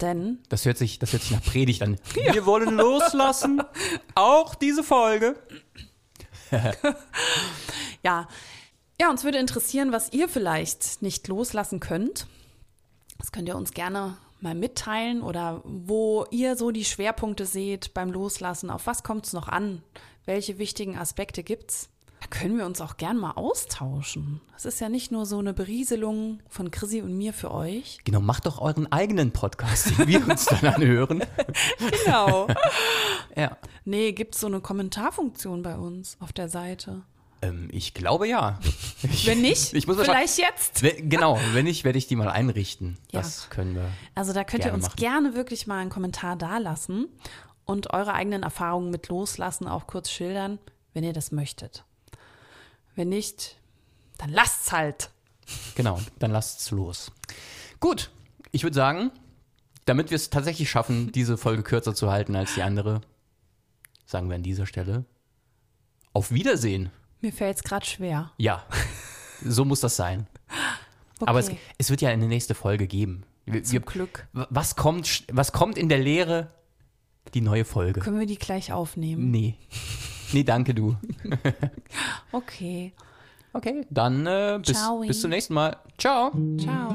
[0.00, 1.98] Denn, Das hört sich, das hört sich nach Predigt an.
[2.14, 3.62] Wir wollen loslassen.
[4.14, 5.36] Auch diese Folge.
[8.02, 8.28] ja,
[9.00, 12.26] ja, uns würde interessieren, was ihr vielleicht nicht loslassen könnt.
[13.18, 18.10] Das könnt ihr uns gerne mal mitteilen oder wo ihr so die Schwerpunkte seht beim
[18.10, 18.70] Loslassen.
[18.70, 19.82] Auf was kommt es noch an?
[20.24, 21.88] Welche wichtigen Aspekte gibt's?
[22.22, 24.40] Da können wir uns auch gern mal austauschen.
[24.52, 27.98] Das ist ja nicht nur so eine Berieselung von Chrissy und mir für euch.
[28.04, 31.24] Genau, macht doch euren eigenen Podcast, den wir uns dann anhören.
[32.04, 32.46] Genau.
[33.36, 33.56] Ja.
[33.86, 37.02] nee, gibt's so eine Kommentarfunktion bei uns auf der Seite?
[37.40, 38.58] Ähm, ich glaube ja.
[39.02, 40.82] Ich, Wenn nicht, ich muss mal vielleicht jetzt.
[40.82, 42.98] Wenn- Genau, wenn nicht, werde ich die mal einrichten.
[43.10, 43.20] Ja.
[43.22, 43.88] Das können wir.
[44.14, 44.96] Also da könnt ihr uns machen.
[44.96, 47.08] gerne wirklich mal einen Kommentar dalassen
[47.64, 50.58] und eure eigenen Erfahrungen mit Loslassen auch kurz schildern,
[50.92, 51.84] wenn ihr das möchtet.
[52.94, 53.56] Wenn nicht,
[54.18, 55.10] dann lasst's halt.
[55.74, 57.10] Genau, dann lasst's los.
[57.80, 58.10] Gut,
[58.52, 59.10] ich würde sagen,
[59.84, 63.00] damit wir es tatsächlich schaffen, diese Folge kürzer zu halten als die andere,
[64.06, 65.04] sagen wir an dieser Stelle
[66.12, 66.90] auf Wiedersehen.
[67.20, 68.32] Mir fällt's gerade schwer.
[68.36, 68.64] Ja,
[69.44, 70.26] so muss das sein.
[71.18, 71.30] Okay.
[71.30, 73.24] Aber es, es wird ja eine nächste Folge geben.
[73.46, 74.26] Wir, Zum wir, Glück.
[74.32, 76.52] was, kommt, was kommt in der Lehre?
[77.34, 78.00] Die neue Folge.
[78.00, 79.30] Können wir die gleich aufnehmen?
[79.30, 79.56] Nee.
[80.32, 80.96] Nee, danke du.
[82.32, 82.92] Okay.
[83.54, 85.76] Okay, dann äh, bis, bis zum nächsten Mal.
[85.98, 86.32] Ciao.
[86.58, 86.94] Ciao.